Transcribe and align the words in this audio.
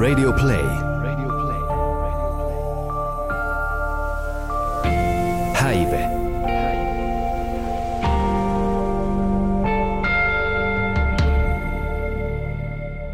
Radio 0.00 0.32
Play. 0.32 0.64
Häive. 5.54 6.08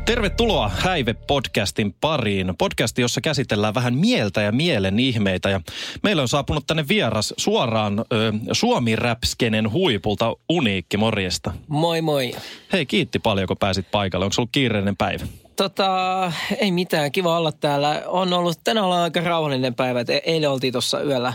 Tervetuloa 0.04 0.70
Häive-podcastin 0.78 1.94
pariin. 2.00 2.54
Podcasti, 2.58 3.02
jossa 3.02 3.20
käsitellään 3.20 3.74
vähän 3.74 3.94
mieltä 3.94 4.42
ja 4.42 4.52
mielen 4.52 4.98
ihmeitä. 4.98 5.50
Ja 5.50 5.60
meillä 6.02 6.22
on 6.22 6.28
saapunut 6.28 6.66
tänne 6.66 6.84
vieras 6.88 7.34
suoraan 7.36 7.98
ö, 7.98 8.32
Suomi-räpskenen 8.52 9.72
huipulta 9.72 10.36
Uniikki, 10.48 10.96
morjesta. 10.96 11.52
Moi 11.68 12.02
moi. 12.02 12.32
Hei, 12.72 12.86
kiitti 12.86 13.18
paljon, 13.18 13.46
kun 13.46 13.56
pääsit 13.56 13.90
paikalle. 13.90 14.24
Onko 14.24 14.34
ollut 14.38 14.52
kiireinen 14.52 14.96
päivä? 14.96 15.24
Tota, 15.58 16.32
ei 16.58 16.72
mitään, 16.72 17.12
kiva 17.12 17.38
olla 17.38 17.52
täällä. 17.52 18.02
On 18.06 18.32
ollut, 18.32 18.60
tänään 18.64 18.84
ollaan 18.84 19.02
aika 19.02 19.20
rauhallinen 19.20 19.74
päivä. 19.74 20.00
Et 20.00 20.10
e- 20.10 20.22
eilen 20.24 20.50
oltiin 20.50 20.72
tuossa 20.72 21.02
yöllä, 21.02 21.32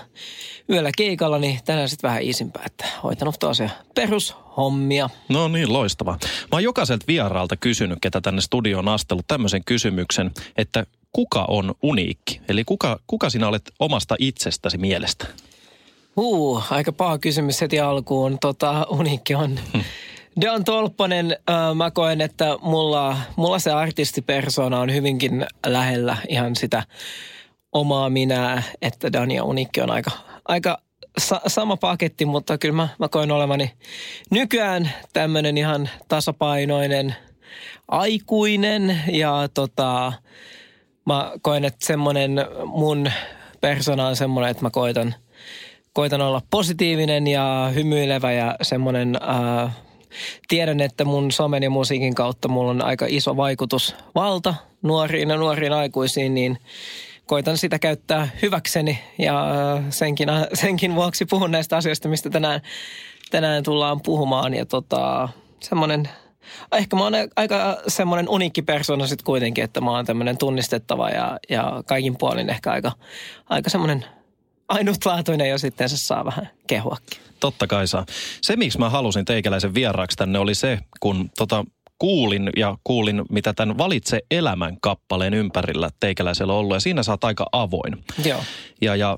yöllä 0.69 0.89
keikalla, 0.97 1.39
niin 1.39 1.59
tänään 1.65 1.89
sitten 1.89 2.07
vähän 2.07 2.23
isimpää, 2.23 2.63
että 2.65 2.85
hoitanut 3.03 3.35
tosiaan 3.39 3.71
perushommia. 3.95 5.09
No 5.29 5.47
niin, 5.47 5.73
loistavaa. 5.73 6.17
Mä 6.23 6.47
oon 6.51 6.63
jokaiselta 6.63 7.05
vieraalta 7.07 7.55
kysynyt, 7.57 7.99
ketä 8.01 8.21
tänne 8.21 8.41
studioon 8.41 8.87
on 8.87 8.93
astellut 8.93 9.27
tämmöisen 9.27 9.63
kysymyksen, 9.65 10.31
että 10.57 10.85
kuka 11.11 11.45
on 11.47 11.75
uniikki? 11.81 12.41
Eli 12.49 12.63
kuka, 12.63 12.99
kuka 13.07 13.29
sinä 13.29 13.47
olet 13.47 13.71
omasta 13.79 14.15
itsestäsi 14.19 14.77
mielestä? 14.77 15.25
Huu, 16.15 16.63
aika 16.69 16.91
paha 16.91 17.17
kysymys 17.17 17.61
heti 17.61 17.79
alkuun. 17.79 18.37
Tota, 18.41 18.87
uniikki 18.89 19.35
on... 19.35 19.59
Deon 20.41 20.63
Tolppanen, 20.63 21.37
äh, 21.49 21.75
mä 21.75 21.91
koen, 21.91 22.21
että 22.21 22.57
mulla, 22.61 23.17
mulla 23.35 23.59
se 23.59 23.71
artistipersona 23.71 24.79
on 24.79 24.93
hyvinkin 24.93 25.45
lähellä 25.65 26.17
ihan 26.29 26.55
sitä 26.55 26.83
omaa 27.71 28.09
minää, 28.09 28.63
että 28.81 29.13
Dan 29.13 29.31
ja 29.31 29.43
Unikki 29.43 29.81
on 29.81 29.91
aika, 29.91 30.11
aika 30.45 30.77
sa- 31.17 31.41
sama 31.47 31.77
paketti, 31.77 32.25
mutta 32.25 32.57
kyllä 32.57 32.75
mä, 32.75 32.87
mä 32.99 33.09
koen 33.09 33.31
olevani 33.31 33.71
nykyään 34.31 34.91
tämmöinen 35.13 35.57
ihan 35.57 35.89
tasapainoinen 36.07 37.15
aikuinen 37.87 39.01
ja 39.11 39.49
tota, 39.53 40.13
mä 41.05 41.31
koen, 41.41 41.65
että 41.65 41.85
semmoinen 41.85 42.31
mun 42.65 43.11
persona 43.61 44.07
on 44.07 44.15
semmoinen, 44.15 44.51
että 44.51 44.63
mä 44.63 44.69
koitan, 44.69 45.15
koitan 45.93 46.21
olla 46.21 46.41
positiivinen 46.51 47.27
ja 47.27 47.71
hymyilevä 47.75 48.31
ja 48.31 48.55
semmoinen 48.61 49.19
äh, 49.29 49.71
tiedän, 50.47 50.81
että 50.81 51.05
mun 51.05 51.31
somen 51.31 51.63
ja 51.63 51.69
musiikin 51.69 52.15
kautta 52.15 52.47
mulla 52.47 52.71
on 52.71 52.85
aika 52.85 53.05
iso 53.09 53.37
vaikutus 53.37 53.95
valta 54.15 54.55
nuoriin 54.81 55.29
ja 55.29 55.37
nuoriin 55.37 55.73
aikuisiin, 55.73 56.33
niin 56.33 56.57
koitan 57.25 57.57
sitä 57.57 57.79
käyttää 57.79 58.29
hyväkseni 58.41 58.99
ja 59.17 59.51
äh, 59.51 59.83
senkin, 59.89 60.29
senkin 60.53 60.95
vuoksi 60.95 61.25
puhun 61.25 61.51
näistä 61.51 61.77
asioista, 61.77 62.09
mistä 62.09 62.29
tänään, 62.29 62.61
tänään 63.31 63.63
tullaan 63.63 64.01
puhumaan. 64.01 64.53
Ja 64.53 64.65
tota, 64.65 65.29
semmoinen, 65.59 66.09
ehkä 66.71 66.95
mä 66.95 67.03
oon 67.03 67.13
aika 67.35 67.77
semmoinen 67.87 68.29
uniikki 68.29 68.61
persona 68.61 69.07
sitten 69.07 69.25
kuitenkin, 69.25 69.63
että 69.63 69.81
mä 69.81 69.91
oon 69.91 70.05
tämmöinen 70.05 70.37
tunnistettava 70.37 71.09
ja, 71.09 71.39
ja 71.49 71.83
kaikin 71.85 72.17
puolin 72.17 72.49
ehkä 72.49 72.71
aika, 72.71 72.91
aika 73.49 73.69
semmoinen 73.69 74.05
ainutlaatuinen 74.73 75.49
ja 75.49 75.57
sitten 75.57 75.89
se 75.89 75.97
saa 75.97 76.25
vähän 76.25 76.49
kehuakin. 76.67 77.19
Totta 77.39 77.67
kai 77.67 77.87
saa. 77.87 78.05
Se, 78.41 78.55
miksi 78.55 78.79
mä 78.79 78.89
halusin 78.89 79.25
teikäläisen 79.25 79.73
vieraaksi 79.73 80.17
tänne, 80.17 80.39
oli 80.39 80.55
se, 80.55 80.79
kun 80.99 81.29
tota, 81.37 81.65
kuulin 81.99 82.49
ja 82.57 82.77
kuulin, 82.83 83.21
mitä 83.29 83.53
tämän 83.53 83.77
Valitse 83.77 84.21
elämän 84.31 84.77
kappaleen 84.81 85.33
ympärillä 85.33 85.89
teikäläisellä 85.99 86.53
on 86.53 86.59
ollut. 86.59 86.75
Ja 86.75 86.79
siinä 86.79 87.03
sä 87.03 87.11
oot 87.11 87.23
aika 87.23 87.45
avoin. 87.51 88.03
Joo. 88.25 88.43
Ja, 88.81 88.95
ja 88.95 89.17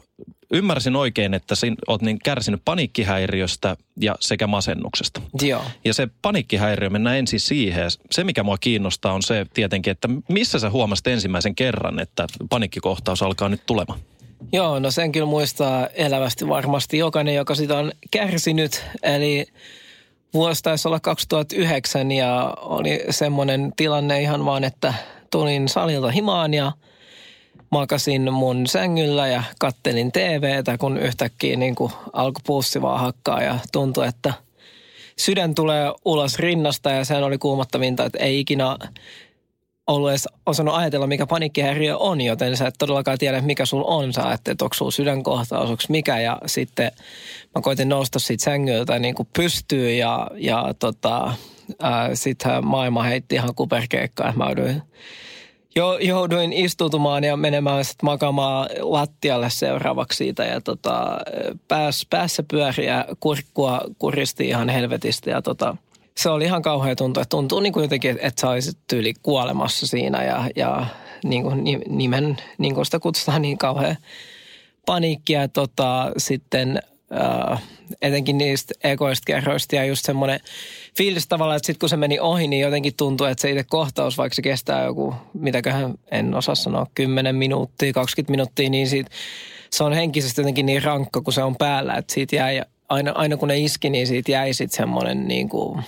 ymmärsin 0.52 0.96
oikein, 0.96 1.34
että 1.34 1.56
sinä 1.56 1.76
oot 1.88 2.02
niin 2.02 2.20
kärsinyt 2.20 2.62
paniikkihäiriöstä 2.66 3.78
ja 4.02 4.16
sekä 4.20 4.48
masennuksesta. 4.48 5.22
Joo. 5.42 5.64
Ja 5.86 5.94
se 5.94 6.08
paniikkihäiriö, 6.22 6.90
mennään 6.90 7.18
ensin 7.18 7.40
siihen. 7.40 7.92
Se, 8.12 8.24
mikä 8.24 8.44
mua 8.44 8.58
kiinnostaa, 8.58 9.14
on 9.14 9.24
se 9.24 9.46
tietenkin, 9.54 9.92
että 9.92 10.10
missä 10.30 10.60
sä 10.60 10.70
huomasit 10.70 11.08
ensimmäisen 11.08 11.56
kerran, 11.56 12.00
että 12.00 12.28
paniikkikohtaus 12.50 13.22
alkaa 13.22 13.50
nyt 13.50 13.62
tulemaan? 13.66 14.00
Joo, 14.52 14.80
no 14.80 14.92
sen 14.92 15.12
kyllä 15.12 15.26
muistaa 15.26 15.88
elävästi 15.88 16.48
varmasti 16.48 16.98
jokainen, 16.98 17.36
joka 17.36 17.56
sitä 17.56 17.78
on 17.78 17.92
kärsinyt. 18.12 18.86
Eli 19.04 19.46
vuosi 20.34 20.64
taisi 20.64 20.88
olla 20.88 21.00
2009 21.00 22.12
ja 22.12 22.54
oli 22.62 23.04
semmoinen 23.10 23.74
tilanne 23.76 24.22
ihan 24.22 24.46
vaan, 24.46 24.64
että 24.64 24.94
tulin 25.32 25.70
salilta 25.70 26.12
himaan 26.12 26.54
ja 26.54 26.72
makasin 27.72 28.34
mun 28.34 28.68
sängyllä 28.68 29.28
ja 29.28 29.44
kattelin 29.60 30.12
TVtä, 30.12 30.78
kun 30.78 30.98
yhtäkkiä 30.98 31.56
niin 31.56 31.76
kuin 31.76 31.92
alkoi 32.14 32.42
puussi 32.46 32.82
vaan 32.82 33.00
hakkaa 33.00 33.42
ja 33.44 33.60
tuntui, 33.72 34.08
että 34.08 34.34
sydän 35.18 35.56
tulee 35.56 35.94
ulos 36.06 36.40
rinnasta 36.40 36.90
ja 36.90 37.06
sehän 37.06 37.24
oli 37.24 37.38
kuumottavinta, 37.38 38.06
että 38.06 38.20
ei 38.20 38.40
ikinä 38.40 38.78
ollut 39.88 40.10
edes 40.10 40.28
osannut 40.46 40.76
ajatella, 40.76 41.08
mikä 41.08 41.28
paniikkihäiriö 41.28 41.98
on, 41.98 42.22
joten 42.22 42.58
sä 42.58 42.68
et 42.68 42.76
todellakaan 42.78 43.18
tiedä, 43.18 43.42
mikä 43.42 43.66
sul 43.66 43.84
on. 43.88 44.14
Sä 44.14 44.28
ajattelet, 44.28 44.62
onko 44.62 44.74
sulla 44.74 44.92
sydänkohtaus, 44.92 45.70
onko 45.70 45.84
mikä. 45.90 46.20
Ja 46.20 46.38
sitten 46.46 46.92
mä 47.56 47.62
koitin 47.62 47.90
nousta 47.90 48.20
siitä 48.20 48.44
sängyltä 48.44 49.00
niin 49.00 49.16
kuin 49.16 49.30
pystyy 49.38 49.92
ja, 49.92 50.28
ja 50.36 50.74
tota, 50.80 51.34
sitten 52.14 52.66
maailma 52.66 53.04
heitti 53.04 53.36
ihan 53.36 53.56
kuperkeikkaa. 53.56 54.34
Mä 54.36 54.46
jouduin, 54.46 54.82
jo, 55.76 55.98
jouduin 55.98 56.54
istutumaan 56.54 57.24
ja 57.24 57.38
menemään 57.38 57.86
sitten 57.86 58.06
makamaan 58.06 58.70
lattialle 58.80 59.50
seuraavaksi 59.50 60.18
siitä. 60.18 60.44
Ja 60.44 60.62
tota, 60.62 61.18
pääs, 61.68 62.08
päässä 62.10 62.44
pyöriä 62.44 63.06
kurkkua 63.20 63.82
kuristi 64.00 64.48
ihan 64.48 64.70
helvetistä 64.70 65.30
ja 65.30 65.42
tota, 65.42 65.78
se 66.18 66.30
oli 66.30 66.44
ihan 66.44 66.62
kauhea 66.62 66.96
tuntu. 66.96 67.20
Että 67.20 67.30
tuntuu 67.30 67.60
niin 67.60 67.74
kuin 67.74 67.84
jotenkin, 67.84 68.20
että 68.22 68.42
sä 68.42 68.50
olisit 68.50 68.78
tyyli 68.88 69.14
kuolemassa 69.24 69.88
siinä 69.88 70.24
ja, 70.24 70.50
ja 70.56 70.86
niin 71.24 71.44
kuin 71.44 71.64
nimen, 71.90 72.38
niin 72.58 72.76
kuin 72.76 72.86
sitä 72.86 73.00
kutsutaan 73.00 73.42
niin 73.42 73.58
kauhean 73.58 73.98
paniikkia. 74.86 75.48
Tota, 75.48 76.12
sitten 76.18 76.82
äh, 77.52 77.62
etenkin 78.02 78.38
niistä 78.38 78.74
ekoista 78.84 79.26
kerroista 79.26 79.76
ja 79.76 79.86
just 79.86 80.06
semmoinen 80.06 80.40
fiilis 80.98 81.28
tavallaan, 81.28 81.58
että 81.58 81.66
sitten 81.66 81.80
kun 81.80 81.90
se 81.90 81.98
meni 81.98 82.20
ohi, 82.20 82.48
niin 82.48 82.62
jotenkin 82.62 82.94
tuntuu, 82.98 83.28
että 83.28 83.42
se 83.42 83.52
itse 83.52 83.64
kohtaus, 83.64 84.18
vaikka 84.18 84.36
se 84.36 84.42
kestää 84.42 84.84
joku, 84.84 85.16
mitäköhän 85.34 85.94
en 86.12 86.36
osaa 86.36 86.56
sanoa, 86.56 86.88
10 86.96 87.36
minuuttia, 87.36 87.94
20 87.94 88.32
minuuttia, 88.32 88.70
niin 88.70 88.88
siitä, 88.88 89.12
se 89.70 89.84
on 89.84 89.94
henkisesti 89.94 90.42
jotenkin 90.42 90.66
niin 90.66 90.84
rankka, 90.84 91.22
kun 91.22 91.34
se 91.34 91.44
on 91.44 91.56
päällä, 91.56 91.94
että 91.94 92.14
siitä 92.14 92.36
jäi, 92.36 92.62
aina, 92.90 93.12
aina 93.12 93.38
kun 93.38 93.48
ne 93.48 93.60
iski, 93.60 93.90
niin 93.90 94.08
siitä 94.08 94.32
jäi 94.32 94.54
sitten 94.54 94.78
semmoinen 94.78 95.28
niin 95.28 95.50
kuin, 95.50 95.84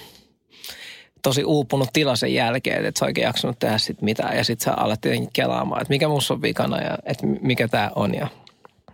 tosi 1.22 1.44
uupunut 1.44 1.90
tila 1.94 2.16
sen 2.16 2.34
jälkeen, 2.34 2.86
että 2.86 3.00
sä 3.00 3.06
oikein 3.06 3.26
jaksanut 3.26 3.60
tehdä 3.60 3.78
sit 3.78 4.02
mitään. 4.02 4.38
Ja 4.38 4.44
sitten 4.44 4.66
sä 4.66 4.74
alat 4.74 5.02
tietenkin 5.02 5.30
kelaamaan, 5.34 5.82
että 5.82 5.94
mikä 5.94 6.08
musta 6.08 6.34
on 6.34 6.42
vikana 6.42 6.82
ja 6.82 6.98
että 7.06 7.28
mikä 7.42 7.68
tämä 7.68 7.92
on 7.96 8.16
ja 8.16 8.28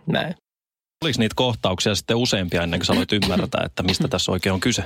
näin. 0.06 0.34
Oliko 1.04 1.18
niitä 1.18 1.34
kohtauksia 1.36 1.94
sitten 1.94 2.16
useampia 2.16 2.62
ennen 2.62 2.80
kuin 2.80 2.86
sä 2.86 2.92
aloit 2.92 3.12
ymmärtää, 3.12 3.62
että 3.64 3.82
mistä 3.82 4.08
tässä 4.08 4.32
oikein 4.32 4.52
on 4.52 4.60
kyse? 4.60 4.84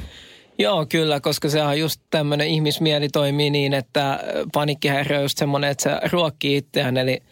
Joo, 0.59 0.87
kyllä, 0.87 1.21
koska 1.21 1.49
se 1.49 1.63
on 1.63 1.79
just 1.79 2.01
tämmöinen 2.11 2.49
ihmismieli 2.49 3.09
toimii 3.09 3.51
niin, 3.51 3.75
että 3.75 4.21
paniikkihäiriö 4.53 5.17
on 5.17 5.23
just 5.23 5.39
semmoinen, 5.39 5.71
että 5.71 5.83
se 5.83 6.09
ruokkii 6.13 6.57
itseään. 6.57 6.97
Eli 6.97 7.23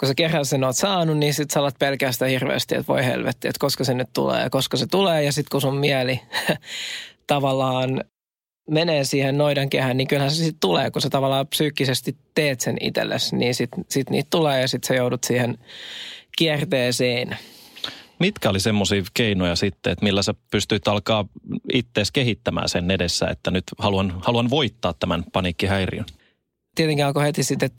kun 0.00 0.08
sä 0.08 0.14
kerran 0.14 0.46
sen 0.46 0.64
oot 0.64 0.76
saanut, 0.76 1.18
niin 1.18 1.34
sit 1.34 1.50
sä 1.50 1.60
alat 1.60 1.78
pelkää 1.78 2.12
sitä 2.12 2.26
hirveästi, 2.26 2.74
että 2.74 2.92
voi 2.92 3.04
helvetti, 3.04 3.48
että 3.48 3.60
koska 3.60 3.84
se 3.84 3.94
nyt 3.94 4.08
tulee 4.12 4.42
ja 4.42 4.50
koska 4.50 4.76
se 4.76 4.86
tulee. 4.86 5.24
Ja 5.24 5.32
sitten 5.32 5.50
kun 5.50 5.60
sun 5.60 5.76
mieli 5.76 6.20
tavallaan 7.26 8.04
menee 8.70 9.04
siihen 9.04 9.38
noidankehään, 9.38 9.96
niin 9.96 10.08
kyllähän 10.08 10.30
se 10.30 10.36
sitten 10.36 10.60
tulee, 10.60 10.90
kun 10.90 11.02
sä 11.02 11.10
tavallaan 11.10 11.46
psyykkisesti 11.46 12.16
teet 12.34 12.60
sen 12.60 12.76
itsellesi, 12.80 13.36
niin 13.36 13.54
sitten 13.54 13.84
sit 13.88 14.10
niitä 14.10 14.26
tulee 14.30 14.60
ja 14.60 14.68
sitten 14.68 14.88
sä 14.88 14.94
joudut 14.94 15.24
siihen 15.24 15.58
kierteeseen. 16.38 17.36
Mitkä 18.18 18.50
oli 18.50 18.60
semmoisia 18.60 19.02
keinoja 19.14 19.56
sitten, 19.56 19.92
että 19.92 20.04
millä 20.04 20.22
sä 20.22 20.34
pystyit 20.50 20.88
alkaa 20.88 21.28
ittees 21.72 22.12
kehittämään 22.12 22.68
sen 22.68 22.90
edessä, 22.90 23.26
että 23.26 23.50
nyt 23.50 23.64
haluan, 23.78 24.14
haluan 24.20 24.50
voittaa 24.50 24.94
tämän 24.98 25.24
paniikkihäiriön? 25.32 26.04
Tietenkin 26.74 27.06
alkoi 27.06 27.24
heti 27.24 27.42
sitten 27.42 27.70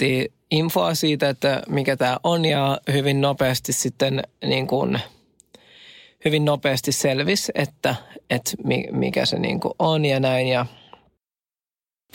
infoa 0.52 0.96
siitä, 0.96 1.30
että 1.30 1.62
mikä 1.70 1.98
tämä 1.98 2.18
on 2.24 2.46
ja 2.46 2.78
hyvin 2.92 3.22
nopeasti 3.22 3.74
sitten 3.74 4.24
niin 4.46 4.68
kuin, 4.68 5.00
hyvin 6.26 6.46
nopeasti 6.46 6.92
selvisi, 6.92 7.52
että, 7.56 7.96
että 8.30 8.52
mikä 8.92 9.26
se 9.26 9.40
niin 9.40 9.60
kuin 9.60 9.74
on 9.80 10.06
ja 10.06 10.20
näin 10.20 10.48
ja– 10.48 10.66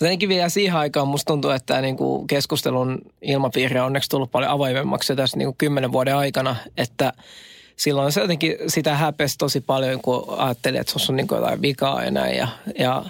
Jotenkin 0.00 0.28
vielä 0.28 0.49
siihen 0.49 0.76
aikaan 0.76 1.08
musta 1.08 1.32
tuntuu, 1.32 1.50
että 1.50 1.66
tämä 1.66 1.81
niinku 1.81 2.25
keskustelun 2.26 2.99
ilmapiiri 3.22 3.78
on 3.78 3.87
onneksi 3.87 4.10
tullut 4.10 4.31
paljon 4.31 4.50
avoimemmaksi 4.50 5.16
tässä 5.16 5.37
niinku 5.37 5.55
kymmenen 5.58 5.93
vuoden 5.93 6.16
aikana, 6.16 6.56
että 6.76 7.12
silloin 7.76 8.12
se 8.12 8.20
jotenkin 8.20 8.56
sitä 8.66 8.94
häpesi 8.94 9.38
tosi 9.38 9.60
paljon, 9.60 10.00
kun 10.00 10.25
ajattelin, 10.37 10.81
että 10.81 10.93
se 10.96 11.12
on 11.12 11.16
niinku 11.16 11.34
jotain 11.34 11.62
vikaa 11.62 12.05
ja 12.05 12.10
näin. 12.10 12.37
Ja, 12.37 12.49
ja 12.78 13.05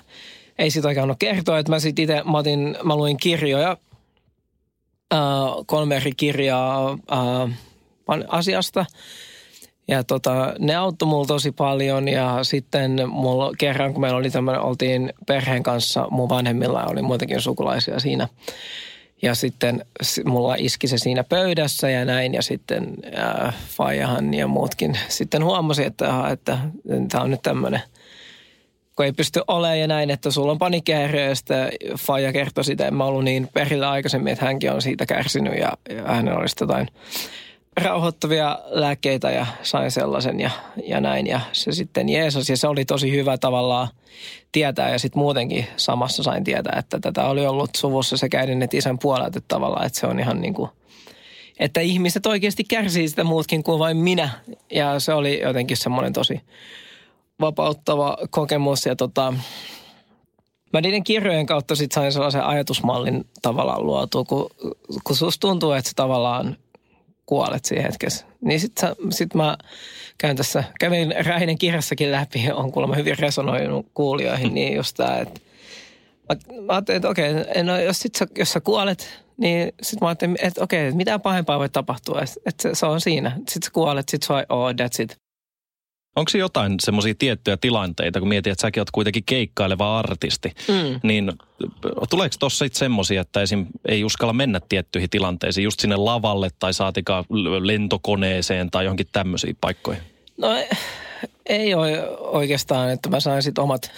ei 0.59 0.71
siitä 0.71 0.89
oikein 0.89 1.17
kertoa, 1.19 1.59
että 1.59 1.73
mä 1.73 1.81
sitten 1.81 2.03
itse, 2.03 2.15
mä, 2.15 2.43
mä 2.85 2.97
luin 2.97 3.17
kirjoja 3.17 3.77
äh, 5.15 5.21
kolme 5.67 5.97
eri 5.97 6.13
kirjaa 6.17 6.99
äh, 7.13 7.59
asiasta. 8.29 8.87
Ja 9.89 10.05
tota, 10.05 10.55
ne 10.59 10.75
auttoi 10.75 11.09
mulla 11.09 11.27
tosi 11.27 11.53
paljon 11.53 12.09
ja 12.09 12.39
sitten 12.45 13.09
mulla 13.09 13.53
kerran, 13.59 13.93
kun 13.93 14.01
meillä 14.01 14.19
oli 14.19 14.31
tämmöinen, 14.31 14.63
oltiin 14.63 15.13
perheen 15.27 15.63
kanssa, 15.63 16.07
mun 16.11 16.29
vanhemmilla 16.29 16.85
oli 16.85 17.03
muitakin 17.03 17.41
sukulaisia 17.41 18.01
siinä. 18.01 18.29
Ja 19.23 19.35
sitten 19.35 19.85
mulla 20.25 20.55
iski 20.59 20.89
se 20.89 20.99
siinä 20.99 21.25
pöydässä 21.25 21.91
ja 21.91 22.05
näin 22.05 22.35
ja 22.35 22.43
sitten 22.43 22.95
äh, 23.19 23.55
Fajahan 23.69 24.35
ja 24.35 24.47
muutkin 24.47 24.99
sitten 25.09 25.45
huomasi, 25.45 25.85
että, 25.85 26.29
että, 26.33 26.59
että 26.89 27.09
tämä 27.09 27.25
on 27.25 27.31
nyt 27.31 27.43
tämmöinen– 27.43 27.83
kun 28.99 29.05
ei 29.05 29.13
pysty 29.13 29.41
olemaan 29.49 29.81
ja 29.81 29.87
näin, 29.87 30.11
että 30.11 30.31
sulla 30.31 30.53
on 30.53 30.59
paniikkihäiriö 30.59 31.25
ja 31.25 31.35
sitten 31.35 31.69
Faija 31.99 32.33
kertoi 32.33 32.65
sitä, 32.65 32.87
en 32.87 32.95
mä 32.95 33.05
ollut 33.05 33.25
niin 33.25 33.49
perillä 33.55 33.91
aikaisemmin, 33.91 34.33
että 34.33 34.45
hänkin 34.45 34.73
on 34.73 34.83
siitä 34.83 35.07
kärsinyt 35.07 35.59
ja, 35.59 35.73
ja 35.91 36.03
hänellä 36.03 36.41
olisi 36.41 36.57
jotain 36.61 36.89
rauhoittavia 37.79 38.59
lääkkeitä 38.67 39.31
ja 39.31 39.47
sain 39.63 39.91
sellaisen 39.91 40.41
ja, 40.41 40.51
ja 40.87 41.01
näin. 41.01 41.27
Ja 41.27 41.41
se 41.53 41.73
sitten 41.73 42.09
Jeesus 42.09 42.49
ja 42.49 42.57
se 42.57 42.69
oli 42.69 42.85
tosi 42.85 43.13
hyvä 43.13 43.39
tavallaan 43.39 43.89
tietää 44.53 44.91
ja 44.91 44.99
sitten 44.99 45.21
muutenkin 45.21 45.67
samassa 45.77 46.23
sain 46.23 46.45
tietää, 46.45 46.79
että 46.79 47.01
tätä 47.01 47.25
oli 47.25 47.47
ollut 47.47 47.71
suvussa 47.77 48.17
sekä 48.17 48.41
äidin 48.41 48.63
että 48.63 48.77
isän 48.77 48.99
puolelta 48.99 49.39
että 49.39 49.49
tavallaan, 49.49 49.87
että 49.87 50.01
se 50.01 50.07
on 50.07 50.21
ihan 50.21 50.41
niin 50.41 50.55
kuin, 50.55 50.71
että 51.59 51.81
ihmiset 51.81 52.27
oikeasti 52.27 52.65
kärsii 52.65 53.09
sitä 53.09 53.25
muutkin 53.25 53.63
kuin 53.63 53.79
vain 53.79 53.97
minä. 53.97 54.31
Ja 54.71 55.01
se 55.01 55.13
oli 55.13 55.41
jotenkin 55.41 55.77
semmoinen 55.77 56.13
tosi 56.13 56.41
vapauttava 57.41 58.17
kokemus 58.31 58.87
ja 58.87 58.97
tota, 58.97 59.35
mä 60.73 60.81
niiden 60.81 61.05
kirjojen 61.05 61.47
kautta 61.47 61.77
sitten 61.77 61.95
sain 61.95 62.13
sellaisen 62.13 62.45
ajatusmallin 62.45 63.25
tavallaan 63.43 63.87
luotua, 63.87 64.25
kun, 64.25 64.51
kun 65.05 65.17
susta 65.17 65.41
tuntuu, 65.41 65.73
että 65.73 65.89
sä 65.89 65.95
tavallaan 65.97 66.57
kuolet 67.29 67.65
siinä 67.65 67.83
hetkessä. 67.83 68.27
Niin 68.41 68.61
sitten 68.61 68.95
sit 69.11 69.35
mä 69.35 69.57
käyn 70.19 70.37
tässä, 70.37 70.65
kävin 70.81 71.15
Räinen 71.27 71.59
kirjassakin 71.59 72.13
läpi, 72.13 72.51
on 72.53 72.73
kuulemma 72.73 72.97
hyvin 72.97 73.19
resonoinut 73.19 73.87
kuulijoihin, 73.95 74.55
niin 74.55 74.77
just 74.77 74.97
tämä, 74.97 75.19
että 75.19 75.41
mä, 76.29 76.61
mä 76.63 76.73
ajattelin, 76.73 76.97
että 76.97 77.09
okei, 77.09 77.33
no 77.63 77.81
jos, 77.81 78.01
sit 78.01 78.15
sä, 78.15 78.27
jos 78.39 78.53
sä 78.53 78.61
kuolet, 78.61 79.25
niin 79.37 79.73
sitten 79.83 80.07
mä 80.07 80.09
ajattelin, 80.09 80.37
että 80.43 80.63
okei, 80.63 80.93
mitä 80.93 81.19
pahempaa 81.19 81.59
voi 81.59 81.69
tapahtua, 81.69 82.23
että 82.47 82.63
se, 82.63 82.75
se 82.75 82.87
on 82.87 83.01
siinä. 83.01 83.31
Sitten 83.31 83.63
sä 83.63 83.71
kuolet, 83.73 84.09
sitten 84.09 84.27
sä 84.27 84.47
oh, 84.49 84.71
that's 84.71 85.03
it. 85.03 85.28
Onko 86.19 86.29
se 86.29 86.39
jotain 86.39 86.75
semmoisia 86.81 87.15
tiettyjä 87.19 87.57
tilanteita, 87.57 88.19
kun 88.19 88.29
mietit, 88.29 88.51
että 88.51 88.63
säkin 88.63 88.81
oot 88.81 88.91
kuitenkin 88.91 89.25
keikkaileva 89.27 89.99
artisti, 89.99 90.53
mm. 90.69 91.01
niin 91.03 91.33
tuleeko 92.11 92.37
tuossa 92.39 92.65
sitten 92.65 92.79
semmoisia, 92.79 93.21
että 93.21 93.43
esim. 93.43 93.67
ei 93.89 94.05
uskalla 94.05 94.33
mennä 94.33 94.61
tiettyihin 94.69 95.11
tilanteisiin, 95.11 95.65
just 95.65 95.81
sinne 95.81 95.97
lavalle 95.97 96.51
tai 96.59 96.75
saatikaan 96.75 97.25
lentokoneeseen 97.61 98.71
tai 98.71 98.85
johonkin 98.85 99.07
tämmöisiin 99.13 99.57
paikkoihin? 99.61 100.03
No 100.37 100.49
ei 101.47 101.75
ole 101.75 102.09
oikeastaan, 102.19 102.91
että 102.91 103.09
mä 103.09 103.21
sain 103.21 103.43
sitten 103.43 103.65
omat 103.65 103.93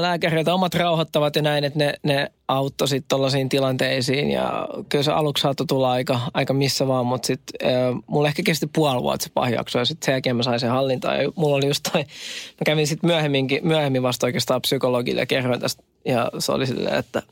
lääkäreitä 0.00 0.54
omat 0.54 0.74
rauhoittavat 0.74 1.36
ja 1.36 1.42
näin, 1.42 1.64
että 1.64 1.78
ne, 1.78 1.94
ne 2.02 2.32
auttoi 2.48 2.88
sitten 2.88 3.08
tollaisiin 3.08 3.48
tilanteisiin. 3.48 4.30
Ja 4.30 4.68
kyllä 4.88 5.04
se 5.04 5.12
aluksi 5.12 5.42
saattoi 5.42 5.66
tulla 5.66 5.90
aika, 5.90 6.20
aika 6.34 6.52
missä 6.52 6.88
vaan, 6.88 7.06
mutta 7.06 7.26
sitten 7.26 7.70
mulla 8.06 8.28
ehkä 8.28 8.42
kesti 8.42 8.66
puoli 8.66 9.02
vuotta 9.02 9.24
se 9.24 9.30
pahjakso 9.34 9.78
ja 9.78 9.84
sitten 9.84 10.06
sen 10.06 10.12
jälkeen 10.12 10.36
mä 10.36 10.42
sain 10.42 10.60
sen 10.60 10.70
hallintaan. 10.70 11.22
Ja 11.22 11.32
mulla 11.36 11.56
oli 11.56 11.66
just 11.66 11.82
toi, 11.92 12.00
mä 12.00 12.64
kävin 12.66 12.86
sitten 12.86 13.08
myöhemminkin, 13.08 13.66
myöhemmin 13.66 14.02
vasta 14.02 14.26
oikeastaan 14.26 14.62
psykologille 14.62 15.20
ja 15.20 15.26
kerroin 15.26 15.60
tästä. 15.60 15.82
Ja 16.04 16.30
se 16.38 16.52
oli 16.52 16.66
silleen, 16.66 16.98
että 16.98 17.22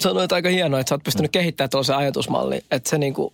sanoit 0.00 0.32
aika 0.32 0.48
hienoa, 0.48 0.80
että 0.80 0.88
sä 0.88 0.94
oot 0.94 1.04
pystynyt 1.04 1.32
kehittämään 1.32 1.70
tuollaisen 1.70 1.96
ajatusmallin. 1.96 2.62
Että 2.70 2.90
se 2.90 2.98
niinku, 2.98 3.32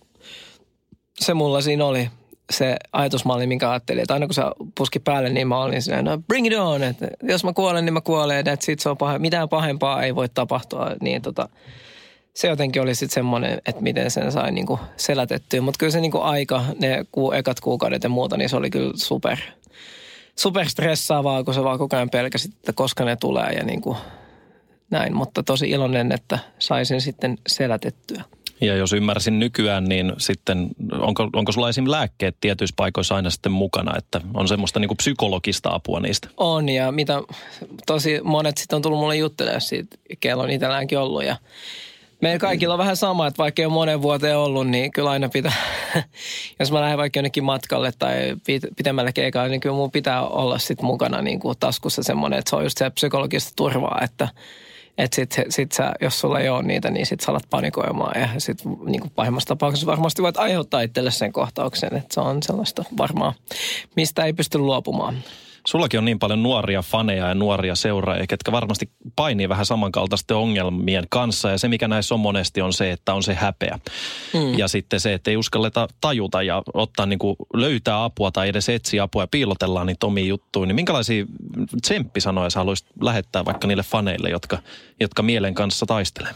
se 1.19 1.33
mulla 1.33 1.61
siinä 1.61 1.85
oli 1.85 2.09
se 2.53 2.75
ajatusmalli, 2.91 3.47
minkä 3.47 3.71
ajattelin, 3.71 4.01
että 4.01 4.13
aina 4.13 4.27
kun 4.27 4.33
se 4.33 4.41
puski 4.77 4.99
päälle, 4.99 5.29
niin 5.29 5.47
mä 5.47 5.63
olin 5.63 5.81
silleen, 5.81 6.05
no 6.05 6.17
bring 6.27 6.47
it 6.47 6.53
on, 6.53 6.83
että 6.83 7.07
jos 7.23 7.43
mä 7.43 7.53
kuolen, 7.53 7.85
niin 7.85 7.93
mä 7.93 8.01
kuolen, 8.01 8.47
että 8.47 8.65
sit 8.65 8.79
se 8.79 8.89
on 8.89 8.97
pahe, 8.97 9.19
mitään 9.19 9.49
pahempaa 9.49 10.03
ei 10.03 10.15
voi 10.15 10.29
tapahtua, 10.29 10.91
niin 11.01 11.21
tota, 11.21 11.49
se 12.33 12.47
jotenkin 12.47 12.81
oli 12.81 12.95
sitten 12.95 13.13
semmoinen, 13.13 13.61
että 13.65 13.81
miten 13.81 14.11
sen 14.11 14.31
sai 14.31 14.51
niinku 14.51 14.79
selätettyä. 14.97 15.61
Mutta 15.61 15.77
kyllä 15.77 15.91
se 15.91 16.01
niinku 16.01 16.19
aika, 16.19 16.63
ne 16.79 17.05
ku, 17.11 17.31
ekat 17.31 17.59
kuukaudet 17.59 18.03
ja 18.03 18.09
muuta, 18.09 18.37
niin 18.37 18.49
se 18.49 18.55
oli 18.55 18.69
kyllä 18.69 18.91
super, 18.95 19.37
super 20.35 20.69
stressaavaa, 20.69 21.43
kun 21.43 21.53
se 21.53 21.63
vaan 21.63 21.77
koko 21.77 21.95
ajan 21.95 22.09
pelkäsi, 22.09 22.49
että 22.49 22.73
koska 22.73 23.05
ne 23.05 23.15
tulee 23.15 23.49
ja 23.51 23.63
niinku 23.63 23.97
näin. 24.89 25.15
Mutta 25.15 25.43
tosi 25.43 25.69
iloinen, 25.69 26.11
että 26.11 26.39
saisin 26.59 27.01
sitten 27.01 27.37
selätettyä. 27.47 28.23
Ja 28.63 28.75
jos 28.75 28.93
ymmärsin 28.93 29.39
nykyään, 29.39 29.83
niin 29.83 30.13
sitten 30.17 30.69
onko, 30.91 31.29
onko 31.33 31.51
sulla 31.51 31.69
esim. 31.69 31.91
lääkkeet 31.91 32.35
tietyissä 32.41 32.73
paikoissa 32.75 33.15
aina 33.15 33.29
sitten 33.29 33.51
mukana, 33.51 33.97
että 33.97 34.21
on 34.33 34.47
semmoista 34.47 34.79
niin 34.79 34.97
psykologista 34.97 35.69
apua 35.73 35.99
niistä? 35.99 36.29
On 36.37 36.69
ja 36.69 36.91
mitä 36.91 37.21
tosi 37.85 38.19
monet 38.23 38.57
sitten 38.57 38.75
on 38.75 38.81
tullut 38.81 38.99
mulle 38.99 39.15
juttelemaan 39.15 39.61
siitä, 39.61 39.97
kello 40.19 40.43
on 40.43 40.49
itselläänkin 40.49 40.99
ollut 40.99 41.23
ja 41.23 41.35
Meillä 42.21 42.39
kaikilla 42.39 42.73
on 42.73 42.77
vähän 42.77 42.97
sama, 42.97 43.27
että 43.27 43.37
vaikka 43.37 43.61
ei 43.61 43.65
ole 43.65 43.73
monen 43.73 44.01
vuoteen 44.01 44.37
ollut, 44.37 44.67
niin 44.67 44.91
kyllä 44.91 45.09
aina 45.09 45.29
pitää, 45.29 45.53
jos 46.59 46.71
mä 46.71 46.81
lähden 46.81 46.97
vaikka 46.97 47.17
jonnekin 47.17 47.43
matkalle 47.43 47.91
tai 47.99 48.35
pitemmälle 48.77 49.13
keikalle, 49.13 49.49
niin 49.49 49.61
kyllä 49.61 49.75
mun 49.75 49.91
pitää 49.91 50.27
olla 50.27 50.59
sitten 50.59 50.85
mukana 50.85 51.21
niin 51.21 51.39
kuin 51.39 51.57
taskussa 51.59 52.03
semmoinen, 52.03 52.39
että 52.39 52.49
se 52.49 52.55
on 52.55 52.63
just 52.63 52.77
se 52.77 52.89
psykologista 52.89 53.51
turvaa, 53.55 53.99
että– 54.03 54.27
että 54.97 55.15
sit, 55.15 55.35
sit 55.49 55.71
sä, 55.71 55.93
jos 56.01 56.19
sulla 56.19 56.39
ei 56.39 56.49
ole 56.49 56.63
niitä, 56.63 56.91
niin 56.91 57.05
sit 57.05 57.19
sä 57.19 57.31
alat 57.31 57.49
panikoimaan 57.49 58.21
ja 58.21 58.29
sit 58.37 58.57
niin 58.85 59.11
pahimmassa 59.15 59.47
tapauksessa 59.47 59.87
varmasti 59.87 60.21
voit 60.21 60.37
aiheuttaa 60.37 60.81
itselle 60.81 61.11
sen 61.11 61.33
kohtauksen. 61.33 61.95
Että 61.95 62.13
se 62.13 62.19
on 62.19 62.43
sellaista 62.43 62.83
varmaan, 62.97 63.33
mistä 63.95 64.25
ei 64.25 64.33
pysty 64.33 64.57
luopumaan. 64.57 65.15
Sullakin 65.67 65.97
on 65.97 66.05
niin 66.05 66.19
paljon 66.19 66.43
nuoria 66.43 66.81
faneja 66.81 67.27
ja 67.27 67.35
nuoria 67.35 67.75
seuraajia, 67.75 68.27
ketkä 68.27 68.51
varmasti 68.51 68.89
painii 69.15 69.49
vähän 69.49 69.65
samankaltaisten 69.65 70.37
ongelmien 70.37 71.03
kanssa. 71.09 71.49
Ja 71.49 71.57
se, 71.57 71.67
mikä 71.67 71.87
näissä 71.87 72.15
on 72.15 72.19
monesti, 72.19 72.61
on 72.61 72.73
se, 72.73 72.91
että 72.91 73.13
on 73.13 73.23
se 73.23 73.33
häpeä. 73.33 73.79
Mm. 74.33 74.57
Ja 74.57 74.67
sitten 74.67 74.99
se, 74.99 75.13
että 75.13 75.31
ei 75.31 75.37
uskalleta 75.37 75.87
tajuta 76.01 76.43
ja 76.43 76.63
ottaa 76.73 77.05
niin 77.05 77.19
kuin 77.19 77.35
löytää 77.53 78.03
apua 78.03 78.31
tai 78.31 78.49
edes 78.49 78.69
etsiä 78.69 79.03
apua 79.03 79.23
ja 79.23 79.27
piilotellaan 79.27 79.87
niitä 79.87 80.05
omia 80.05 80.25
juttuja. 80.25 80.65
Niin 80.65 80.75
minkälaisia 80.75 81.25
tsemppisanoja 81.81 82.49
sä 82.49 82.59
haluaisit 82.59 82.87
lähettää 83.01 83.45
vaikka 83.45 83.67
niille 83.67 83.83
faneille, 83.83 84.29
jotka, 84.29 84.57
jotka 84.99 85.23
mielen 85.23 85.53
kanssa 85.53 85.85
taistelee? 85.85 86.31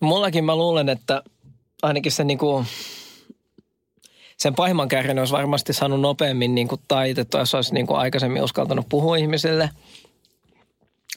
Mullakin 0.00 0.44
mä 0.44 0.56
luulen, 0.56 0.88
että 0.88 1.22
ainakin 1.82 2.12
se 2.12 2.24
niin 2.24 2.38
kuin 2.38 2.66
sen 4.36 4.54
pahimman 4.54 4.88
kärjen 4.88 5.18
olisi 5.18 5.32
varmasti 5.32 5.72
saanut 5.72 6.00
nopeammin 6.00 6.54
niin 6.54 6.68
kuin 6.68 6.80
taitettua, 6.88 7.40
jos 7.40 7.54
olisi 7.54 7.74
niin 7.74 7.86
kuin 7.86 7.98
aikaisemmin 7.98 8.42
uskaltanut 8.42 8.86
puhua 8.88 9.16
ihmisille 9.16 9.70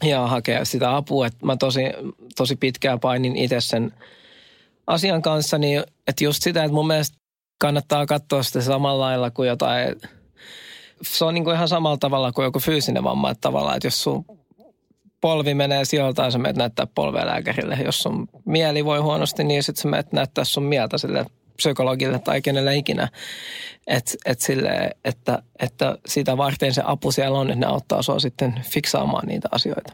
ja 0.03 0.27
hakea 0.27 0.65
sitä 0.65 0.95
apua. 0.95 1.27
Että 1.27 1.45
mä 1.45 1.57
tosi, 1.57 1.81
tosi 2.37 2.55
pitkään 2.55 2.99
painin 2.99 3.35
itse 3.35 3.61
sen 3.61 3.93
asian 4.87 5.21
kanssa, 5.21 5.57
niin 5.57 5.83
että 6.07 6.23
just 6.23 6.43
sitä, 6.43 6.63
että 6.63 6.75
mun 6.75 6.87
mielestä 6.87 7.17
kannattaa 7.61 8.05
katsoa 8.05 8.43
sitä 8.43 8.61
samalla 8.61 9.05
lailla 9.05 9.31
kuin 9.31 9.47
jotain, 9.47 9.95
se 11.01 11.25
on 11.25 11.33
niin 11.33 11.43
kuin 11.43 11.55
ihan 11.55 11.67
samalla 11.67 11.97
tavalla 11.97 12.31
kuin 12.31 12.43
joku 12.43 12.59
fyysinen 12.59 13.03
vamma, 13.03 13.31
että 13.31 13.41
tavallaan, 13.41 13.75
että 13.75 13.87
jos 13.87 14.03
sun 14.03 14.25
polvi 15.21 15.53
menee 15.53 15.85
sijoiltaan, 15.85 16.31
sä 16.31 16.37
menet 16.37 16.57
näyttää 16.57 16.87
polvea 16.95 17.25
lääkärille. 17.25 17.77
Jos 17.85 18.01
sun 18.01 18.27
mieli 18.45 18.85
voi 18.85 18.99
huonosti, 18.99 19.43
niin 19.43 19.63
sitten 19.63 19.81
sä 19.81 19.87
menet 19.89 20.13
näyttää 20.13 20.43
sun 20.43 20.63
mieltä 20.63 20.97
sille 20.97 21.25
psykologille 21.59 22.19
tai 22.19 22.41
kenelle 22.41 22.75
ikinä. 22.75 23.07
Et, 23.87 24.17
et 24.25 24.41
sille, 24.41 24.91
että, 25.05 25.43
että 25.59 25.97
sitä 26.05 26.37
varten 26.37 26.73
se 26.73 26.81
apu 26.85 27.11
siellä 27.11 27.39
on, 27.39 27.49
että 27.49 27.59
ne 27.59 27.65
auttaa 27.65 28.01
sua 28.01 28.19
sitten 28.19 28.61
fiksaamaan 28.69 29.27
niitä 29.27 29.49
asioita. 29.51 29.93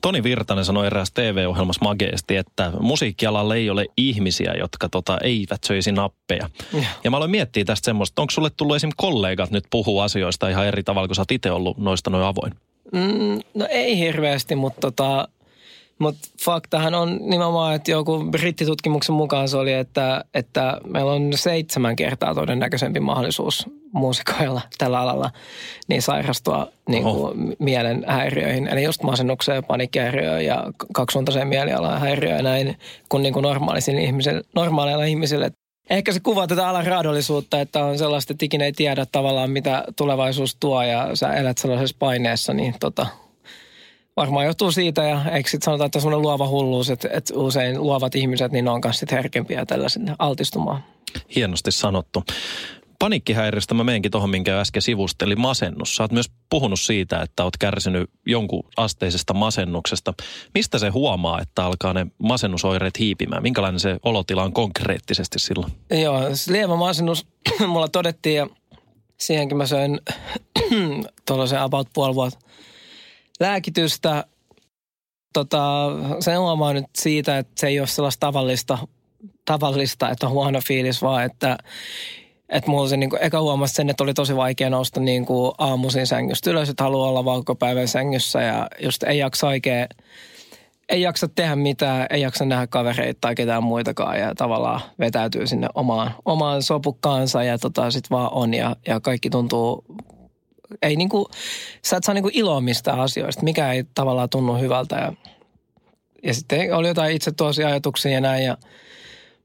Toni 0.00 0.22
Virtanen 0.22 0.64
sanoi 0.64 0.86
eräässä 0.86 1.14
TV-ohjelmassa 1.14 1.84
mageesti, 1.84 2.36
että 2.36 2.72
musiikkialalla 2.80 3.54
ei 3.54 3.70
ole 3.70 3.86
ihmisiä, 3.96 4.54
jotka 4.58 4.88
tota, 4.88 5.18
eivät 5.22 5.64
söisi 5.64 5.92
nappeja. 5.92 6.48
Ja. 6.72 6.82
ja 7.04 7.10
mä 7.10 7.16
aloin 7.16 7.30
miettiä 7.30 7.64
tästä 7.64 7.84
semmoista, 7.84 8.22
onko 8.22 8.30
sulle 8.30 8.50
tullut 8.56 8.76
esim. 8.76 8.90
kollegat 8.96 9.50
nyt 9.50 9.64
puhua 9.70 10.04
asioista 10.04 10.48
ihan 10.48 10.66
eri 10.66 10.82
tavalla, 10.82 11.08
kun 11.08 11.14
sä 11.14 11.22
oot 11.22 11.32
itse 11.32 11.50
ollut 11.50 11.78
noista 11.78 12.10
noin 12.10 12.24
avoin? 12.24 12.52
Mm, 12.92 13.40
no 13.54 13.66
ei 13.70 13.98
hirveästi, 13.98 14.54
mutta 14.54 14.80
tota, 14.80 15.28
mutta 16.02 16.28
faktahan 16.44 16.94
on 16.94 17.18
nimenomaan, 17.20 17.74
että 17.74 17.90
joku 17.90 18.24
brittitutkimuksen 18.30 19.14
mukaan 19.14 19.48
se 19.48 19.56
oli, 19.56 19.72
että, 19.72 20.24
että 20.34 20.80
meillä 20.86 21.12
on 21.12 21.32
seitsemän 21.34 21.96
kertaa 21.96 22.34
todennäköisempi 22.34 23.00
mahdollisuus 23.00 23.66
muusikoilla 23.92 24.60
tällä 24.78 25.00
alalla 25.00 25.30
niin 25.88 26.02
sairastua 26.02 26.66
niin 26.88 27.02
kuin 27.02 27.56
mielen 27.58 28.04
häiriöihin. 28.06 28.68
Eli 28.68 28.82
just 28.82 29.02
masennukseen, 29.02 29.64
paniikkihäiriöön 29.64 30.44
ja 30.44 30.66
kaksisuuntaiseen 30.92 31.48
mielialan 31.48 32.00
häiriöön 32.00 32.36
ja 32.36 32.42
näin 32.42 32.78
kuin, 33.08 33.22
niin 33.22 33.34
kuin 33.34 33.46
ihmisille, 34.02 34.42
normaaleilla 34.54 35.04
ihmisille. 35.04 35.50
Ehkä 35.90 36.12
se 36.12 36.20
kuvaa 36.20 36.46
tätä 36.46 36.68
alan 36.68 36.86
raadollisuutta, 36.86 37.60
että 37.60 37.84
on 37.84 37.98
sellaista, 37.98 38.32
että 38.32 38.44
ikinä 38.44 38.64
ei 38.64 38.72
tiedä 38.72 39.06
tavallaan, 39.12 39.50
mitä 39.50 39.84
tulevaisuus 39.96 40.56
tuo 40.60 40.82
ja 40.82 41.16
sä 41.16 41.34
elät 41.34 41.58
sellaisessa 41.58 41.96
paineessa, 41.98 42.54
niin 42.54 42.74
tota, 42.80 43.06
varmaan 44.16 44.46
johtuu 44.46 44.72
siitä 44.72 45.02
ja 45.02 45.30
eikö 45.30 45.50
sitten 45.50 45.64
sanota, 45.64 45.84
että 45.84 46.00
semmoinen 46.00 46.22
luova 46.22 46.48
hulluus, 46.48 46.90
että, 46.90 47.08
että 47.12 47.34
usein 47.34 47.82
luovat 47.82 48.14
ihmiset, 48.14 48.52
niin 48.52 48.64
ne 48.64 48.70
on 48.70 48.80
myös 48.84 48.98
sitten 48.98 49.16
herkempiä 49.16 49.66
tällaisen 49.66 50.14
altistumaan. 50.18 50.84
Hienosti 51.36 51.72
sanottu. 51.72 52.24
Paniikkihäiriöstä 52.98 53.74
mä 53.74 53.84
meenkin 53.84 54.10
tuohon, 54.10 54.30
minkä 54.30 54.60
äsken 54.60 54.82
sivusteli, 54.82 55.36
masennus. 55.36 55.96
Sä 55.96 56.02
oot 56.02 56.12
myös 56.12 56.30
puhunut 56.50 56.80
siitä, 56.80 57.22
että 57.22 57.44
oot 57.44 57.56
kärsinyt 57.56 58.10
jonkun 58.26 58.64
asteisesta 58.76 59.34
masennuksesta. 59.34 60.14
Mistä 60.54 60.78
se 60.78 60.88
huomaa, 60.88 61.40
että 61.40 61.64
alkaa 61.64 61.92
ne 61.92 62.06
masennusoireet 62.18 62.98
hiipimään? 62.98 63.42
Minkälainen 63.42 63.80
se 63.80 63.96
olotila 64.02 64.42
on 64.42 64.52
konkreettisesti 64.52 65.38
silloin? 65.38 65.72
Joo, 65.90 66.20
lievä 66.48 66.76
masennus 66.76 67.26
mulla 67.66 67.88
todettiin 67.88 68.36
ja 68.36 68.46
siihenkin 69.18 69.56
mä 69.56 69.66
söin 69.66 70.00
tuollaisen 71.26 71.60
about 71.60 71.88
puoli 71.94 72.14
vuotta 72.14 72.38
lääkitystä. 73.42 74.24
Tota, 75.32 75.88
se 76.20 76.34
huomaa 76.34 76.72
nyt 76.72 76.86
siitä, 76.98 77.38
että 77.38 77.52
se 77.56 77.66
ei 77.66 77.80
ole 77.80 77.86
sellaista 77.86 78.26
tavallista, 78.26 78.78
tavallista 79.44 80.10
että 80.10 80.26
on 80.26 80.32
huono 80.32 80.60
fiilis, 80.60 81.02
vaan 81.02 81.24
että 81.24 81.58
että 82.52 82.70
mulla 82.70 82.88
se 82.88 82.96
niinku, 82.96 83.16
eka 83.20 83.40
huomasi 83.40 83.74
sen, 83.74 83.90
että 83.90 84.04
oli 84.04 84.14
tosi 84.14 84.36
vaikea 84.36 84.70
nousta 84.70 85.00
niinku 85.00 85.54
aamuisin 85.58 86.06
sängystä 86.06 86.50
ylös, 86.50 86.68
että 86.68 86.84
haluaa 86.84 87.08
olla 87.08 87.24
valkopäivän 87.24 87.88
sängyssä 87.88 88.42
ja 88.42 88.68
just 88.82 89.02
ei 89.02 89.18
jaksa 89.18 89.46
oikein, 89.46 89.88
ei 90.88 91.02
jaksa 91.02 91.28
tehdä 91.28 91.56
mitään, 91.56 92.06
ei 92.10 92.20
jaksa 92.20 92.44
nähdä 92.44 92.66
kavereita 92.66 93.18
tai 93.20 93.34
ketään 93.34 93.62
muitakaan 93.62 94.18
ja 94.18 94.34
tavallaan 94.34 94.80
vetäytyy 94.98 95.46
sinne 95.46 95.68
omaan, 95.74 96.14
omaan 96.24 96.62
sopukkaansa 96.62 97.42
ja 97.42 97.58
tota 97.58 97.90
sit 97.90 98.10
vaan 98.10 98.32
on 98.32 98.54
ja, 98.54 98.76
ja 98.86 99.00
kaikki 99.00 99.30
tuntuu 99.30 99.84
ei 100.82 100.96
niinku, 100.96 101.28
sä 101.84 101.96
et 101.96 102.04
saa 102.04 102.14
niinku 102.14 102.30
iloa 102.32 102.60
mistään 102.60 103.00
asioista, 103.00 103.42
mikä 103.42 103.72
ei 103.72 103.84
tavallaan 103.94 104.28
tunnu 104.30 104.54
hyvältä. 104.54 104.96
Ja, 104.96 105.12
ja 106.22 106.34
sitten 106.34 106.74
oli 106.74 106.88
jotain 106.88 107.16
itse 107.16 107.32
tuosia 107.32 107.68
ajatuksia 107.68 108.12
ja 108.12 108.20
näin. 108.20 108.44
Ja 108.44 108.56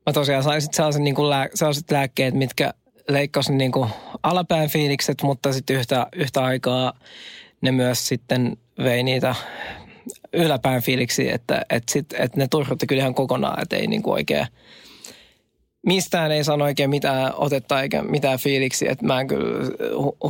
mä 0.05 0.13
tosiaan 0.13 0.43
sain 0.43 0.62
sitten 0.62 0.75
sellaisen 0.75 1.03
niinku 1.03 1.29
lää, 1.29 1.48
sellaiset 1.53 1.91
lääkkeet, 1.91 2.34
mitkä 2.34 2.74
leikkasi 3.10 3.53
niin 3.53 3.72
kuin 3.72 3.89
alapään 4.24 4.69
fiilikset, 4.69 5.22
mutta 5.22 5.53
sitten 5.53 5.75
yhtä, 5.75 6.07
yhtä 6.15 6.43
aikaa 6.43 6.93
ne 7.62 7.72
myös 7.72 8.07
sitten 8.07 8.57
vei 8.84 9.03
niitä 9.03 9.36
yläpään 10.34 10.81
fiiliksi, 10.81 11.31
että, 11.31 11.65
että, 11.69 11.91
sit, 11.91 12.13
että 12.13 12.38
ne 12.38 12.48
turhutti 12.51 12.88
kyllä 12.88 13.00
ihan 13.01 13.13
kokonaan, 13.13 13.62
että 13.62 13.75
ei 13.75 13.88
niin 13.88 14.03
kuin 14.03 14.13
oikein, 14.13 14.48
mistään 15.88 16.32
ei 16.32 16.44
sano 16.44 16.65
oikein 16.65 16.89
mitään 16.89 17.34
otetta 17.36 17.82
eikä 17.82 18.03
mitään 18.03 18.39
fiiliksi, 18.39 18.89
että 18.89 19.06
mä 19.06 19.25
kyllä 19.25 19.70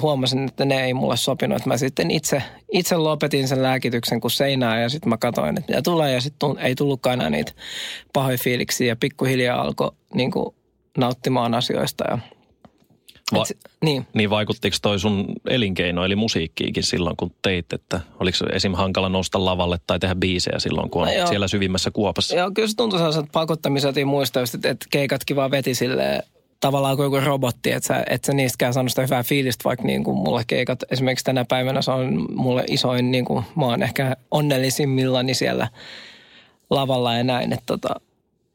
huomasin, 0.01 0.47
että 0.47 0.65
ne 0.65 0.85
ei 0.85 0.93
mulle 0.93 1.17
sopinut, 1.17 1.57
että 1.57 1.69
mä 1.69 1.77
sitten 1.77 2.11
itse, 2.11 2.43
itse 2.71 2.97
lopetin 2.97 3.47
sen 3.47 3.63
lääkityksen 3.63 4.21
kuin 4.21 4.31
seinää 4.31 4.81
ja 4.81 4.89
sitten 4.89 5.09
mä 5.09 5.17
katsoin, 5.17 5.57
että 5.57 5.71
mitä 5.71 5.81
tulee 5.81 6.13
ja 6.13 6.21
sitten 6.21 6.57
ei 6.59 6.75
tullutkaan 6.75 7.13
enää 7.13 7.29
niitä 7.29 7.51
pahoja 8.13 8.37
fiiliksiä 8.37 8.87
ja 8.87 8.95
pikkuhiljaa 8.95 9.61
alkoi 9.61 9.91
niin 10.13 10.31
nauttimaan 10.97 11.53
asioista 11.53 12.03
ja– 12.11 12.17
Va- 13.33 13.45
Et, 13.49 13.57
niin. 13.83 14.07
niin 14.13 14.29
vaikuttiko 14.29 14.77
toi 14.81 14.99
sun 14.99 15.25
elinkeino, 15.49 16.05
eli 16.05 16.15
musiikkiinkin 16.15 16.83
silloin, 16.83 17.17
kun 17.17 17.31
teit, 17.41 17.73
että 17.73 18.01
oliko 18.19 18.37
esim. 18.53 18.73
hankala 18.73 19.09
nousta 19.09 19.45
lavalle 19.45 19.77
tai 19.87 19.99
tehdä 19.99 20.15
biisejä 20.15 20.59
silloin, 20.59 20.89
kun 20.89 21.01
on 21.01 21.07
no 21.19 21.27
siellä 21.27 21.47
syvimmässä 21.47 21.91
kuopassa? 21.91 22.35
Joo, 22.35 22.51
kyllä 22.51 22.67
se 22.67 22.75
tuntui 22.75 22.99
sellaiset 22.99 23.25
pakottamiset, 23.31 23.97
ei 23.97 24.05
muista 24.05 24.39
että, 24.41 24.69
että 24.69 24.85
keikatkin 24.89 25.35
vaan 25.35 25.51
veti 25.51 25.75
silleen 25.75 26.23
tavallaan 26.59 26.95
kuin 26.95 27.05
joku 27.05 27.25
robotti, 27.25 27.71
että 27.71 27.87
sä, 27.87 28.03
et 28.09 28.23
sä 28.23 28.33
niistäkään 28.33 28.73
saanut 28.73 28.91
sitä 28.91 29.01
hyvää 29.01 29.23
fiilistä, 29.23 29.63
vaikka 29.63 29.85
niin 29.85 30.03
kuin 30.03 30.17
mulle 30.17 30.43
keikat, 30.47 30.79
esimerkiksi 30.91 31.25
tänä 31.25 31.45
päivänä 31.45 31.81
se 31.81 31.91
on 31.91 32.27
mulle 32.35 32.63
isoin, 32.67 33.11
niin 33.11 33.25
kuin, 33.25 33.45
mä 33.55 33.65
oon 33.65 33.83
ehkä 33.83 34.15
onnellisimmillani 34.31 35.33
siellä 35.33 35.67
lavalla 36.69 37.13
ja 37.13 37.23
näin, 37.23 37.53
että 37.53 37.65
tota, 37.65 37.95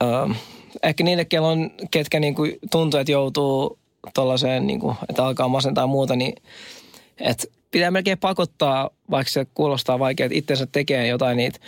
äh, 0.02 0.36
ehkä 0.82 1.04
niille, 1.04 1.26
on, 1.40 1.70
ketkä 1.90 2.20
niin 2.20 2.34
kuin 2.34 2.58
tuntuu, 2.70 3.00
että 3.00 3.12
joutuu 3.12 3.78
tuollaiseen, 4.14 4.66
niin 4.66 4.80
kuin, 4.80 4.97
että 5.09 5.25
alkaa 5.25 5.49
masentaa 5.49 5.87
muuta, 5.87 6.16
niin 6.16 6.35
että 7.21 7.47
pitää 7.71 7.90
melkein 7.90 8.18
pakottaa, 8.18 8.90
vaikka 9.11 9.32
se 9.32 9.47
kuulostaa 9.54 9.99
vaikea, 9.99 10.26
että 10.26 10.38
itsensä 10.38 10.66
tekee 10.73 11.06
jotain 11.06 11.37
niitä 11.37 11.59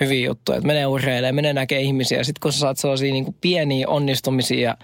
hyviä 0.00 0.26
juttuja. 0.26 0.58
Että 0.58 0.66
menee 0.66 0.86
urheilemaan, 0.86 1.34
menee 1.34 1.52
näkee 1.52 1.80
ihmisiä. 1.80 2.24
Sitten 2.24 2.40
kun 2.40 2.52
sä 2.52 2.58
saat 2.58 2.78
sellaisia 2.78 3.12
niin 3.12 3.24
kuin 3.24 3.36
pieniä 3.40 3.88
onnistumisia 3.88 4.60
ja 4.60 4.76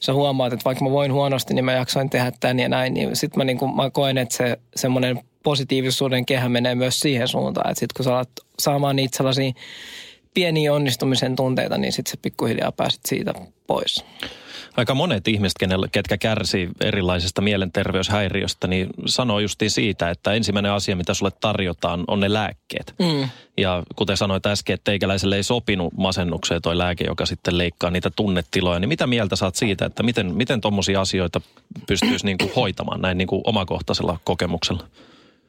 sä 0.00 0.12
huomaat, 0.12 0.52
että 0.52 0.64
vaikka 0.64 0.84
mä 0.84 0.90
voin 0.90 1.12
huonosti, 1.12 1.54
niin 1.54 1.64
mä 1.64 1.72
jaksoin 1.72 2.10
tehdä 2.10 2.32
tämän 2.40 2.58
ja 2.58 2.68
näin. 2.68 2.94
Niin 2.94 3.16
sitten 3.16 3.38
mä, 3.38 3.44
niin 3.44 3.58
mä 3.76 3.90
koen, 3.90 4.18
että 4.18 4.36
se 4.36 4.58
semmoinen 4.76 5.20
positiivisuuden 5.42 6.26
kehä 6.26 6.48
menee 6.48 6.74
myös 6.74 7.00
siihen 7.00 7.28
suuntaan. 7.28 7.70
Että 7.70 7.80
sitten 7.80 7.96
kun 7.96 8.04
sä 8.04 8.14
alat 8.14 8.30
saamaan 8.58 8.96
niitä 8.96 9.16
sellaisia 9.16 9.52
pieniä 10.34 10.74
onnistumisen 10.74 11.36
tunteita, 11.36 11.78
niin 11.78 11.92
sitten 11.92 12.10
se 12.10 12.18
pikkuhiljaa 12.22 12.72
pääset 12.72 13.00
siitä 13.06 13.34
pois 13.66 14.04
aika 14.76 14.94
monet 14.94 15.28
ihmiset, 15.28 15.58
kenelle, 15.58 15.88
ketkä 15.92 16.18
kärsii 16.18 16.68
erilaisista 16.80 17.40
mielenterveyshäiriöstä, 17.40 18.66
niin 18.66 18.88
sanoo 19.06 19.40
justiin 19.40 19.70
siitä, 19.70 20.10
että 20.10 20.32
ensimmäinen 20.32 20.72
asia, 20.72 20.96
mitä 20.96 21.14
sulle 21.14 21.32
tarjotaan, 21.40 22.04
on 22.08 22.20
ne 22.20 22.32
lääkkeet. 22.32 22.94
Mm. 22.98 23.28
Ja 23.56 23.82
kuten 23.96 24.16
sanoit 24.16 24.46
äsken, 24.46 24.74
että 24.74 24.84
teikäläiselle 24.84 25.36
ei 25.36 25.42
sopinut 25.42 25.92
masennukseen 25.96 26.62
toi 26.62 26.78
lääke, 26.78 27.04
joka 27.04 27.26
sitten 27.26 27.58
leikkaa 27.58 27.90
niitä 27.90 28.10
tunnetiloja. 28.10 28.80
Niin 28.80 28.88
mitä 28.88 29.06
mieltä 29.06 29.36
saat 29.36 29.56
siitä, 29.56 29.86
että 29.86 30.02
miten, 30.02 30.34
miten 30.34 30.60
tuommoisia 30.60 31.00
asioita 31.00 31.40
pystyisi 31.86 32.26
niin 32.26 32.38
kuin 32.38 32.52
hoitamaan 32.56 33.00
näin 33.00 33.18
niin 33.18 33.28
kuin 33.28 33.42
omakohtaisella 33.44 34.18
kokemuksella? 34.24 34.86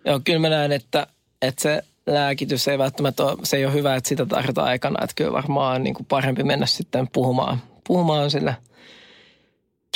Joo, 0.05 0.19
kyllä 0.23 0.39
mä 0.39 0.49
näen, 0.49 0.71
että, 0.71 1.07
että 1.41 1.61
se 1.61 1.83
lääkitys 2.07 2.67
ei 2.67 2.77
välttämättä 2.77 3.25
ole, 3.25 3.37
se 3.43 3.57
ei 3.57 3.65
ole 3.65 3.73
hyvä, 3.73 3.95
että 3.95 4.09
sitä 4.09 4.25
tarvitaan 4.25 4.67
aikana. 4.67 5.03
Että 5.03 5.13
kyllä 5.15 5.31
varmaan 5.31 5.83
niin 5.83 5.93
kuin 5.93 6.05
parempi 6.05 6.43
mennä 6.43 6.65
sitten 6.65 7.07
puhumaan, 7.13 7.61
puhumaan 7.87 8.31
sille 8.31 8.55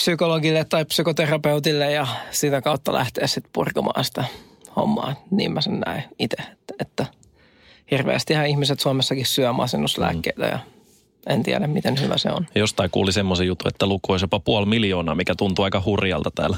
psykologille 0.02 0.66
tai 0.66 0.86
psykoterapeutille 0.86 1.92
ja 1.92 2.08
sitä 2.32 2.62
kautta 2.62 2.94
lähteä 2.94 3.28
sitten 3.28 3.50
purkamaan 3.54 4.06
sitä 4.06 4.24
hommaa. 4.76 5.16
Niin 5.32 5.52
mä 5.52 5.62
sen 5.62 5.80
näen 5.80 6.04
itse, 6.20 6.38
että, 6.42 6.74
että 6.80 7.06
hirveästihän 7.92 8.48
ihmiset 8.48 8.80
Suomessakin 8.80 9.26
syö 9.26 9.54
masennuslääkkeitä 9.54 10.46
ja 10.46 10.60
en 11.28 11.44
tiedä, 11.44 11.68
miten 11.68 12.02
hyvä 12.02 12.18
se 12.18 12.30
on. 12.32 12.48
Jostain 12.56 12.90
kuuli 12.92 13.12
semmoisen 13.12 13.48
jutun, 13.48 13.68
että 13.68 13.86
luku 13.86 14.12
olisi 14.12 14.24
jopa 14.24 14.40
puoli 14.40 14.66
miljoonaa, 14.66 15.16
mikä 15.16 15.36
tuntuu 15.38 15.66
aika 15.66 15.82
hurjalta 15.86 16.32
täällä 16.36 16.58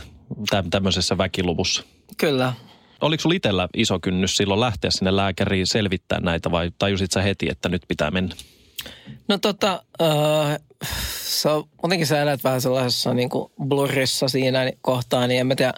tämmöisessä 0.69 1.17
väkiluvussa. 1.17 1.83
Kyllä. 2.17 2.53
Oliko 3.01 3.21
sinulla 3.21 3.35
itsellä 3.35 3.67
iso 3.73 3.99
kynnys 3.99 4.37
silloin 4.37 4.59
lähteä 4.59 4.91
sinne 4.91 5.15
lääkäriin 5.15 5.67
selvittää 5.67 6.19
näitä 6.19 6.51
vai 6.51 6.71
tajusit 6.79 7.11
sä 7.11 7.21
heti, 7.21 7.49
että 7.49 7.69
nyt 7.69 7.81
pitää 7.87 8.11
mennä? 8.11 8.35
No 9.27 9.37
tota, 9.37 9.83
äh, 10.01 10.59
on, 11.45 11.63
muutenkin 11.81 12.07
sä 12.07 12.21
elät 12.21 12.43
vähän 12.43 12.61
sellaisessa 12.61 13.13
niin 13.13 13.29
kuin 13.29 13.51
blurrissa 13.67 14.27
siinä 14.27 14.71
kohtaa, 14.81 15.27
niin 15.27 15.39
en 15.39 15.47
mä 15.47 15.55
tiedä, 15.55 15.73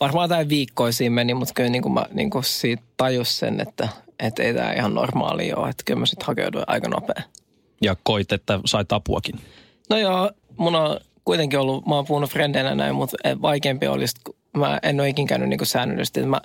varmaan 0.00 0.24
jotain 0.24 0.48
viikkoja 0.48 0.92
siinä 0.92 1.14
meni, 1.14 1.34
mutta 1.34 1.54
kyllä 1.54 1.70
niin 1.70 1.82
kuin 1.82 1.92
mä 1.92 2.06
niin 2.12 2.30
kuin 2.30 2.44
siitä 2.44 2.82
tajus 2.96 3.38
sen, 3.38 3.60
että, 3.60 3.88
että 4.18 4.42
ei 4.42 4.54
tämä 4.54 4.72
ihan 4.72 4.94
normaali 4.94 5.52
ole, 5.52 5.68
että 5.68 5.82
kyllä 5.86 6.00
mä 6.00 6.06
sitten 6.06 6.26
hakeuduin 6.26 6.64
aika 6.66 6.88
nopea. 6.88 7.22
Ja 7.82 7.96
koit, 8.02 8.32
että 8.32 8.60
sait 8.64 8.92
apuakin? 8.92 9.40
No 9.90 9.98
joo, 9.98 10.30
mun 10.56 10.74
on 10.74 11.00
kuitenkin 11.24 11.58
ollut, 11.58 11.86
mä 11.86 11.94
oon 11.94 12.06
puhunut 12.06 12.30
frendeillä 12.30 12.74
näin, 12.74 12.94
mutta 12.94 13.16
vaikeampi 13.42 13.86
olisi, 13.86 14.14
mä 14.56 14.78
en 14.82 15.00
ole 15.00 15.08
ikin 15.08 15.26
käynyt 15.26 15.48
niin 15.48 15.58
kuin 15.58 15.68
säännöllisesti. 15.68 16.22
Mä 16.22 16.40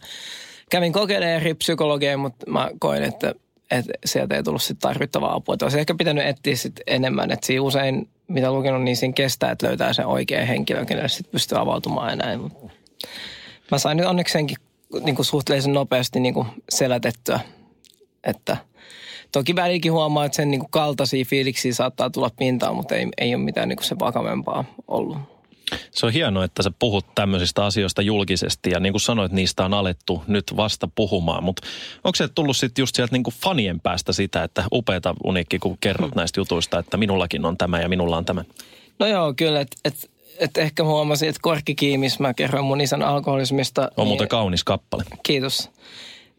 kävin 0.69 0.93
kokeilemaan 0.93 1.35
eri 1.35 1.53
psykologeja, 1.53 2.17
mutta 2.17 2.51
mä 2.51 2.69
koin, 2.79 3.03
että 3.03 3.35
että 3.71 3.93
sieltä 4.05 4.35
ei 4.35 4.43
tullut 4.43 4.63
sit 4.63 4.79
tarvittavaa 4.79 5.33
apua. 5.33 5.53
Että 5.53 5.65
olisi 5.65 5.79
ehkä 5.79 5.95
pitänyt 5.95 6.25
etsiä 6.25 6.55
sit 6.55 6.79
enemmän, 6.87 7.31
että 7.31 7.47
siinä 7.47 7.61
usein, 7.61 8.09
mitä 8.27 8.51
lukenut, 8.51 8.83
niin 8.83 8.97
siinä 8.97 9.13
kestää, 9.13 9.51
että 9.51 9.67
löytää 9.67 9.93
sen 9.93 10.05
oikean 10.05 10.47
henkilön, 10.47 10.85
kenelle 10.85 11.09
sitten 11.09 11.31
pystyy 11.31 11.59
avautumaan 11.59 12.09
ja 12.09 12.15
näin. 12.15 12.51
Mä 13.71 13.77
sain 13.77 13.97
nyt 13.97 14.05
onneksi 14.05 14.33
senkin 14.33 14.57
niin 15.03 15.15
kuin 15.15 15.25
suhteellisen 15.25 15.73
nopeasti 15.73 16.19
niin 16.19 16.33
kuin 16.33 16.47
selätettyä, 16.69 17.39
että 18.23 18.57
toki 19.31 19.55
välilläkin 19.55 19.91
huomaa, 19.91 20.25
että 20.25 20.35
sen 20.35 20.51
niin 20.51 20.59
kuin 20.59 20.71
kaltaisia 20.71 21.25
fiiliksiä 21.25 21.73
saattaa 21.73 22.09
tulla 22.09 22.29
pintaan, 22.37 22.75
mutta 22.75 22.95
ei, 22.95 23.07
ei 23.17 23.35
ole 23.35 23.43
mitään 23.43 23.69
niin 23.69 23.77
kuin 23.77 23.85
se 23.85 23.99
vakavempaa 23.99 24.65
ollut. 24.87 25.34
Se 25.91 26.05
on 26.05 26.13
hienoa, 26.13 26.43
että 26.43 26.63
sä 26.63 26.71
puhut 26.79 27.05
tämmöisistä 27.15 27.65
asioista 27.65 28.01
julkisesti 28.01 28.69
ja 28.69 28.79
niin 28.79 28.93
kuin 28.93 29.01
sanoit, 29.01 29.31
niistä 29.31 29.65
on 29.65 29.73
alettu 29.73 30.23
nyt 30.27 30.43
vasta 30.57 30.89
puhumaan. 30.95 31.43
Mutta 31.43 31.67
onko 32.03 32.15
se 32.15 32.27
tullut 32.27 32.57
sitten 32.57 32.83
just 32.83 32.95
sieltä 32.95 33.15
niin 33.15 33.23
kuin 33.23 33.33
fanien 33.43 33.79
päästä 33.79 34.13
sitä, 34.13 34.43
että 34.43 34.63
upeata 34.73 35.15
unikki, 35.23 35.59
kun 35.59 35.77
kerrot 35.77 36.11
hmm. 36.11 36.19
näistä 36.19 36.39
jutuista, 36.39 36.79
että 36.79 36.97
minullakin 36.97 37.45
on 37.45 37.57
tämä 37.57 37.81
ja 37.81 37.89
minulla 37.89 38.17
on 38.17 38.25
tämä? 38.25 38.43
No 38.99 39.07
joo, 39.07 39.33
kyllä, 39.33 39.61
että 39.61 39.77
et, 39.85 40.11
et 40.39 40.57
ehkä 40.57 40.83
huomasin, 40.83 41.29
että 41.29 41.39
Korkkikiimis, 41.41 42.19
mä 42.19 42.33
kerroin 42.33 42.65
mun 42.65 42.81
isän 42.81 43.01
alkoholismista. 43.01 43.81
On 43.81 43.89
niin, 43.97 44.07
muuten 44.07 44.27
kaunis 44.27 44.63
kappale. 44.63 45.03
Kiitos. 45.23 45.71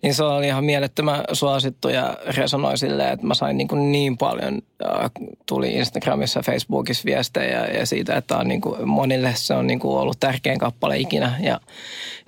Niin 0.06 0.14
se 0.14 0.24
oli 0.24 0.46
ihan 0.46 0.64
mielettömän 0.64 1.24
suosittu 1.32 1.88
ja 1.88 2.16
resonoi 2.26 2.78
silleen, 2.78 3.12
että 3.12 3.26
mä 3.26 3.34
sain 3.34 3.58
niin, 3.58 3.68
kuin 3.68 3.92
niin 3.92 4.18
paljon, 4.18 4.62
äh, 4.84 5.10
tuli 5.46 5.72
Instagramissa 5.72 6.38
ja 6.38 6.42
Facebookissa 6.42 7.04
viestejä 7.06 7.66
ja 7.66 7.86
siitä, 7.86 8.16
että 8.16 8.36
on 8.36 8.48
niin 8.48 8.60
kuin, 8.60 8.88
monille 8.88 9.32
se 9.34 9.54
on 9.54 9.66
niin 9.66 9.78
kuin 9.78 9.98
ollut 9.98 10.20
tärkein 10.20 10.58
kappale 10.58 10.98
ikinä. 10.98 11.36
Ja, 11.40 11.60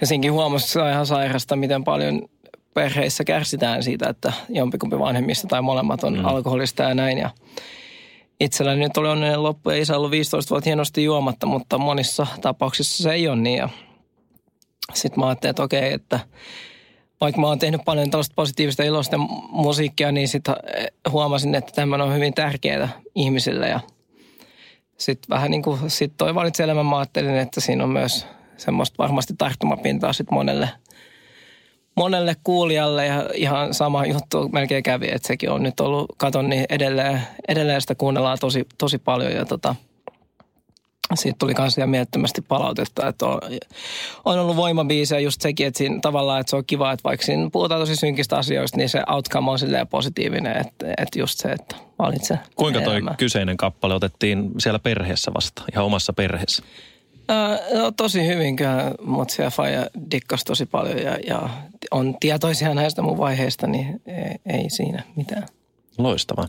ja 0.01 0.07
siinkin 0.07 0.33
huomasi, 0.33 0.65
että 0.65 0.73
se 0.73 0.81
on 0.81 0.91
ihan 0.91 1.07
sairasta, 1.07 1.57
miten 1.57 1.85
paljon 1.85 2.23
perheissä 2.75 3.25
kärsitään 3.25 3.83
siitä, 3.83 4.09
että 4.09 4.33
jompikumpi 4.49 4.99
vanhemmista 4.99 5.49
tai 5.49 5.63
molemmat 5.63 6.05
on 6.05 6.19
mm. 6.19 6.25
alkoholista 6.25 6.83
ja 6.83 6.95
näin. 6.95 7.19
Ja 7.19 7.31
itselläni 8.41 8.81
nyt 8.81 8.97
oli 8.97 9.09
onnellinen 9.09 9.43
loppu 9.43 9.71
ja 9.71 9.77
isä 9.77 9.97
ollut 9.97 10.11
15 10.11 10.51
vuotta 10.51 10.69
hienosti 10.69 11.05
juomatta, 11.05 11.47
mutta 11.47 11.79
monissa 11.79 12.27
tapauksissa 12.41 13.03
se 13.03 13.13
ei 13.13 13.29
ole 13.29 13.37
niin. 13.37 13.59
Ja 13.59 13.69
sitten 14.95 15.21
mä 15.21 15.27
ajattelin, 15.27 15.51
että 15.51 15.63
okei, 15.63 15.93
että 15.93 16.21
vaikka 17.21 17.41
mä 17.41 17.47
oon 17.47 17.59
tehnyt 17.59 17.81
paljon 17.85 18.11
tällaista 18.11 18.35
positiivista 18.37 18.83
iloista 18.83 19.19
musiikkia, 19.51 20.13
niin 20.13 20.29
sitten 20.29 20.55
huomasin, 21.11 21.55
että 21.55 21.73
tämä 21.73 22.05
on 22.05 22.15
hyvin 22.15 22.35
tärkeää 22.35 22.89
ihmisille. 23.15 23.69
Ja 23.69 23.81
sitten 24.99 25.29
vähän 25.29 25.51
niin 25.51 25.63
kuin 25.63 25.91
sit 25.91 26.13
toi 26.17 26.35
valitsi 26.35 26.63
elämän, 26.63 26.87
mä 26.87 26.99
ajattelin, 26.99 27.37
että 27.37 27.61
siinä 27.61 27.85
on 27.85 27.91
myös 27.91 28.27
semmoista 28.57 28.95
varmasti 28.99 29.35
tarttumapintaa 29.39 30.13
sitten 30.13 30.35
monelle, 30.35 30.69
monelle 31.97 32.37
kuulijalle. 32.45 33.07
Ja 33.07 33.31
ihan 33.35 33.75
sama 33.75 34.07
juttu 34.07 34.49
melkein 34.49 34.83
kävi, 34.83 35.09
että 35.13 35.29
sekin 35.29 35.51
on 35.51 35.63
nyt 35.63 35.81
ollut, 35.81 36.13
katon, 36.17 36.49
niin 36.49 36.65
edelleen, 36.69 37.23
edelleen 37.49 37.81
sitä 37.81 37.95
kuunnellaan 37.95 38.39
tosi, 38.41 38.67
tosi 38.79 38.99
paljon. 38.99 39.33
Ja 39.33 39.45
tota, 39.45 39.75
siitä 41.17 41.37
tuli 41.39 41.55
myös 41.59 41.79
ihan 41.79 41.91
mielettömästi 41.91 42.41
palautetta, 42.41 43.09
että 43.09 43.27
on, 43.27 43.41
on 44.25 44.39
ollut 44.39 44.57
voimabiisejä 44.57 45.21
just 45.21 45.41
sekin, 45.41 45.67
että 45.67 45.79
siinä 45.79 45.99
tavallaan, 46.03 46.41
että 46.41 46.51
se 46.51 46.57
on 46.57 46.65
kiva, 46.67 46.93
että 46.93 47.05
vaikka 47.05 47.27
siinä 47.27 47.51
puhutaan 47.53 47.81
tosi 47.81 47.97
synkistä 47.97 48.37
asioista, 48.37 48.77
niin 48.77 48.89
se 48.89 49.03
outcome 49.09 49.51
on 49.51 49.59
silleen 49.59 49.89
positiivinen, 49.89 50.57
että, 50.57 50.87
että 50.99 51.19
just 51.19 51.39
se, 51.39 51.49
että 51.49 51.77
valitse 51.99 52.39
Kuinka 52.57 52.81
toi 52.81 52.97
elämä. 52.97 53.15
kyseinen 53.19 53.57
kappale 53.57 53.95
otettiin 53.95 54.51
siellä 54.59 54.79
perheessä 54.79 55.31
vasta, 55.35 55.63
ihan 55.73 55.85
omassa 55.85 56.13
perheessä? 56.13 56.63
No, 57.75 57.91
tosi 57.91 58.27
hyvin 58.27 58.57
kyllä 58.57 58.93
Motsi 59.03 59.43
ja 59.43 59.51
Faija 59.51 59.87
dikkas 60.11 60.45
tosi 60.45 60.67
paljon 60.67 60.99
ja, 60.99 61.19
ja 61.27 61.49
on 61.91 62.17
tietoisia 62.21 62.75
näistä 62.75 63.03
mun 63.03 63.19
vaiheista, 63.19 63.67
niin 63.67 64.01
ei, 64.07 64.59
ei 64.59 64.71
siinä 64.71 65.03
mitään. 65.17 65.47
Loistavaa. 65.99 66.49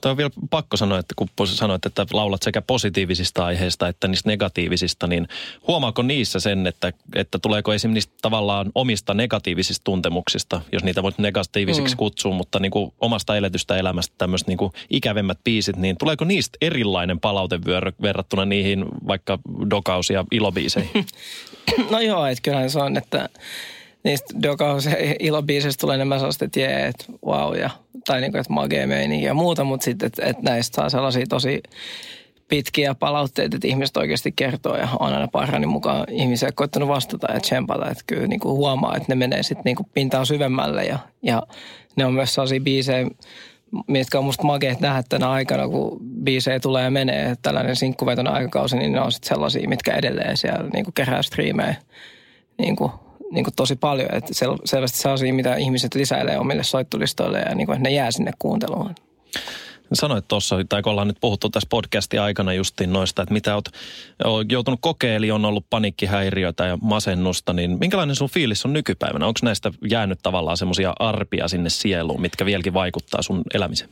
Tämä 0.00 0.10
on 0.10 0.16
vielä 0.16 0.30
pakko 0.50 0.76
sanoa, 0.76 0.98
että 0.98 1.14
kun 1.16 1.28
sanoit, 1.44 1.86
että 1.86 2.06
laulat 2.12 2.42
sekä 2.42 2.62
positiivisista 2.62 3.44
aiheista 3.44 3.88
että 3.88 4.08
niistä 4.08 4.28
negatiivisista, 4.28 5.06
niin 5.06 5.28
huomaako 5.68 6.02
niissä 6.02 6.40
sen, 6.40 6.66
että, 6.66 6.92
että 7.14 7.38
tuleeko 7.38 7.72
esimerkiksi 7.72 8.08
niistä 8.08 8.22
tavallaan 8.22 8.72
omista 8.74 9.14
negatiivisista 9.14 9.84
tuntemuksista, 9.84 10.60
jos 10.72 10.84
niitä 10.84 11.02
voit 11.02 11.18
negatiivisiksi 11.18 11.94
mm. 11.94 11.98
kutsua, 11.98 12.34
mutta 12.34 12.58
niin 12.58 12.70
kuin 12.70 12.92
omasta 13.00 13.36
eletystä 13.36 13.76
elämästä 13.76 14.14
tämmöiset 14.18 14.48
niin 14.48 14.58
kuin 14.58 14.72
ikävemmät 14.90 15.38
biisit, 15.44 15.76
niin 15.76 15.96
tuleeko 15.98 16.24
niistä 16.24 16.58
erilainen 16.60 17.20
palautevyörö 17.20 17.92
verrattuna 18.02 18.44
niihin 18.44 18.84
vaikka 19.06 19.38
dokaus- 19.70 20.10
ja 20.10 20.24
ilobiiseihin? 20.30 21.06
no 21.90 22.00
joo, 22.00 22.26
että 22.26 22.42
kyllähän 22.42 22.70
se 22.70 22.78
on, 22.78 22.96
että 22.96 23.28
niistä 24.04 24.34
dokaus- 24.42 24.86
ja 24.86 24.96
ilobiiseistä 25.18 25.80
tulee 25.80 25.94
enemmän 25.94 26.18
sellaista, 26.18 26.44
että 26.44 26.60
jee, 26.60 26.86
että 26.86 27.04
wow 27.26 27.56
ja 27.56 27.70
tai 28.10 28.20
niin 28.20 28.32
kuin, 28.32 28.40
että 28.40 28.52
magee 28.52 28.88
ja 29.22 29.34
muuta, 29.34 29.64
mutta 29.64 29.84
sitten, 29.84 30.06
että, 30.06 30.26
että 30.26 30.42
näistä 30.42 30.76
saa 30.76 30.88
sellaisia 30.88 31.26
tosi 31.28 31.62
pitkiä 32.48 32.94
palautteita, 32.94 33.56
että 33.56 33.68
ihmiset 33.68 33.96
oikeasti 33.96 34.32
kertoo 34.32 34.76
ja 34.76 34.88
on 34.98 35.12
aina 35.12 35.28
parhaani 35.28 35.66
mukaan 35.66 36.04
ihmisiä 36.08 36.52
koittanut 36.54 36.88
vastata 36.88 37.32
ja 37.32 37.40
tsempata, 37.40 37.90
että 37.90 38.04
kyllä 38.06 38.26
niin 38.26 38.40
kuin 38.40 38.56
huomaa, 38.56 38.96
että 38.96 39.06
ne 39.08 39.14
menee 39.14 39.42
sitten 39.42 39.62
niin 39.64 39.90
pintaan 39.94 40.26
syvemmälle 40.26 40.84
ja, 40.84 40.98
ja 41.22 41.42
ne 41.96 42.04
on 42.04 42.12
myös 42.12 42.34
sellaisia 42.34 42.60
biisejä, 42.60 43.10
mitkä 43.86 44.18
on 44.18 44.24
musta 44.24 44.44
makeet 44.44 44.80
nähdä 44.80 45.02
tänä 45.08 45.30
aikana, 45.30 45.68
kun 45.68 46.00
biisejä 46.24 46.60
tulee 46.60 46.84
ja 46.84 46.90
menee, 46.90 47.34
tällainen 47.42 47.76
sinkkuvetoinen 47.76 48.32
aikakausi, 48.32 48.76
niin 48.76 48.92
ne 48.92 49.00
on 49.00 49.12
sitten 49.12 49.28
sellaisia, 49.28 49.68
mitkä 49.68 49.94
edelleen 49.94 50.36
siellä 50.36 50.68
niin 50.72 50.84
kuin 50.84 50.94
kerää 50.94 51.22
striimejä 51.22 51.74
niin 52.58 52.76
kuin 52.76 52.92
niin 53.32 53.44
kuin 53.44 53.54
tosi 53.54 53.76
paljon. 53.76 54.14
Että 54.14 54.34
sel, 54.34 54.56
selvästi 54.64 54.98
sellaisia, 54.98 55.34
mitä 55.34 55.56
ihmiset 55.56 55.94
lisäilee 55.94 56.38
omille 56.38 56.62
soittolistoille 56.62 57.38
ja 57.38 57.54
niin 57.54 57.66
kuin, 57.66 57.76
että 57.76 57.88
ne 57.88 57.94
jää 57.94 58.10
sinne 58.10 58.32
kuunteluun. 58.38 58.94
Sanoit 59.92 60.28
tuossa, 60.28 60.56
tai 60.68 60.82
kun 60.82 60.90
ollaan 60.90 61.08
nyt 61.08 61.16
puhuttu 61.20 61.50
tässä 61.50 61.66
podcastin 61.70 62.20
aikana 62.20 62.52
justiin 62.52 62.92
noista, 62.92 63.22
että 63.22 63.32
mitä 63.32 63.54
oot 63.54 63.68
joutunut 64.52 64.80
kokeilemaan, 64.82 65.18
eli 65.18 65.30
on 65.30 65.44
ollut 65.44 65.66
panikkihäiriötä 65.70 66.66
ja 66.66 66.78
masennusta, 66.82 67.52
niin 67.52 67.78
minkälainen 67.80 68.16
sun 68.16 68.28
fiilis 68.28 68.64
on 68.64 68.72
nykypäivänä? 68.72 69.26
Onko 69.26 69.40
näistä 69.42 69.72
jäänyt 69.90 70.18
tavallaan 70.22 70.56
semmoisia 70.56 70.92
arpia 70.98 71.48
sinne 71.48 71.70
sieluun, 71.70 72.20
mitkä 72.20 72.46
vieläkin 72.46 72.74
vaikuttaa 72.74 73.22
sun 73.22 73.42
elämiseen? 73.54 73.90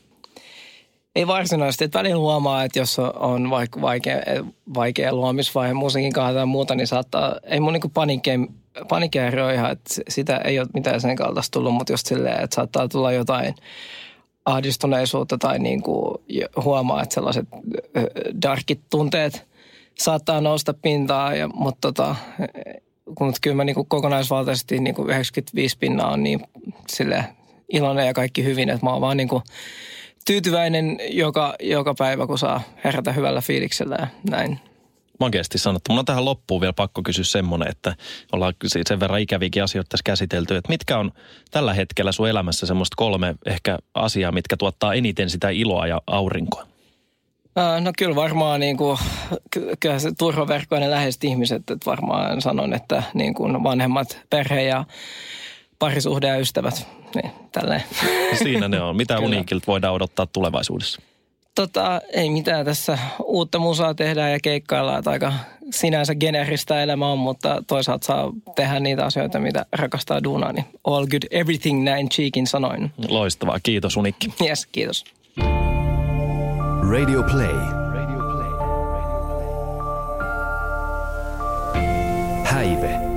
Ei 1.17 1.27
varsinaisesti. 1.27 1.85
Että 1.85 1.99
välillä 1.99 2.19
huomaa, 2.19 2.65
että 2.65 2.79
jos 2.79 2.99
on 3.15 3.51
vaikka 3.51 3.81
vaikea, 3.81 4.17
vaikea 4.75 5.15
luomisvaihe 5.15 5.75
musiikin 5.75 6.13
kanssa 6.13 6.35
tai 6.35 6.47
muuta, 6.47 6.75
niin 6.75 6.87
saattaa, 6.87 7.37
ei 7.45 7.61
mun 7.61 7.73
niinku 7.73 7.89
panikkeen 7.89 8.49
panikääri 8.89 9.43
on 9.43 9.55
ihan, 9.55 9.73
että 9.73 9.95
sitä 10.09 10.37
ei 10.37 10.59
ole 10.59 10.69
mitään 10.75 11.01
sen 11.01 11.17
kaltaista 11.17 11.53
tullut, 11.53 11.75
mutta 11.75 11.93
just 11.93 12.07
silleen, 12.07 12.45
että 12.45 12.55
saattaa 12.55 12.89
tulla 12.89 13.13
jotain 13.13 13.55
ahdistuneisuutta 14.45 15.39
tai 15.39 15.59
niin 15.59 15.83
kuin 15.83 16.15
huomaa, 16.65 17.03
että 17.03 17.15
sellaiset 17.15 17.49
darkit 18.43 18.81
tunteet 18.91 19.49
saattaa 19.99 20.41
nousta 20.41 20.75
pintaa, 20.75 21.35
ja, 21.35 21.49
mutta 21.49 21.93
tota, 21.93 22.17
mutta 23.21 23.39
kyllä 23.43 23.57
mä 23.57 23.65
niin 23.65 23.75
kuin 23.75 23.89
kokonaisvaltaisesti 23.89 24.81
niin 24.81 24.95
kuin 24.95 25.11
95 25.11 25.79
pinnaa 25.79 26.13
on 26.13 26.23
niin 26.23 26.41
sille 26.89 27.25
iloinen 27.69 28.07
ja 28.07 28.15
kaikki 28.15 28.45
hyvin, 28.45 28.69
että 28.69 28.87
mä 28.87 28.93
oon 28.93 29.01
vaan 29.01 29.17
niin 29.17 29.29
kuin 29.29 29.43
tyytyväinen 30.27 30.99
joka, 31.11 31.55
joka 31.61 31.95
päivä, 31.95 32.27
kun 32.27 32.39
saa 32.39 32.61
herätä 32.85 33.13
hyvällä 33.13 33.41
fiiliksellä 33.41 33.97
ja 34.01 34.07
näin 34.31 34.61
makeasti 35.21 35.59
sanottu. 35.59 35.93
Mun 35.93 35.99
on 35.99 36.05
tähän 36.05 36.25
loppuun 36.25 36.61
vielä 36.61 36.73
pakko 36.73 37.03
kysyä 37.03 37.25
semmoinen, 37.25 37.69
että 37.69 37.97
ollaan 38.33 38.55
sen 38.87 39.01
verran 39.01 39.21
ikäviäkin 39.21 39.63
asioita 39.63 39.89
tässä 39.89 40.03
käsitelty, 40.05 40.57
että 40.57 40.73
mitkä 40.73 40.99
on 40.99 41.13
tällä 41.51 41.75
hetkellä 41.75 42.13
sun 42.13 42.29
elämässä 42.29 42.67
semmoista 42.67 42.95
kolme 42.97 43.35
ehkä 43.47 43.79
asiaa, 43.95 44.33
mitkä 44.33 44.57
tuottaa 44.57 44.95
eniten 44.95 45.31
sitä 45.31 45.51
iloa 45.51 45.87
ja 45.87 46.03
aurinkoa? 46.07 46.67
No 47.81 47.93
kyllä 47.99 48.15
varmaan 48.15 48.61
niin 48.61 48.77
kuin, 48.77 48.99
kyllä 49.81 49.99
se 49.99 50.13
turvaverkkoinen 50.19 50.91
läheiset 50.91 51.25
ihmiset, 51.25 51.71
että 51.71 51.87
varmaan 51.87 52.43
sanon, 52.43 52.75
että 52.75 53.03
niin 53.15 53.35
kuin 53.35 53.63
vanhemmat, 53.63 54.19
perhe 54.31 54.63
ja 54.63 54.85
parisuhde 55.79 56.27
ja 56.27 56.37
ystävät, 56.37 56.87
niin 57.15 57.31
tälleen. 57.53 57.83
Siinä 58.43 58.69
ne 58.69 58.81
on. 58.81 58.97
Mitä 58.97 59.19
uniikilta 59.27 59.67
voidaan 59.67 59.95
odottaa 59.95 60.27
tulevaisuudessa? 60.27 61.01
Tota, 61.59 62.01
ei 62.13 62.31
mitään 62.31 62.65
tässä. 62.65 62.99
Uutta 63.25 63.59
musaa 63.59 63.95
tehdään 63.95 64.33
ja 64.33 64.39
keikkaillaan. 64.43 64.99
Että 64.99 65.11
aika 65.11 65.33
sinänsä 65.71 66.15
generistä 66.15 66.83
elämä 66.83 67.07
on, 67.13 67.19
mutta 67.19 67.63
toisaalta 67.67 68.07
saa 68.07 68.33
tehdä 68.57 68.81
niitä 68.81 69.05
asioita, 69.05 69.39
mitä 69.39 69.67
rakastaa 69.73 70.25
duunaa. 70.25 70.53
Niin 70.53 70.65
all 70.85 71.07
good, 71.07 71.23
everything 71.31 71.85
näin 71.85 72.09
cheekin 72.09 72.47
sanoin. 72.47 72.91
Loistavaa. 73.09 73.61
Kiitos 73.63 73.97
Unikki. 73.97 74.35
Yes, 74.47 74.67
kiitos. 74.67 75.05
Radio 76.91 77.23
Play. 77.23 77.59
Häive. 82.45 83.08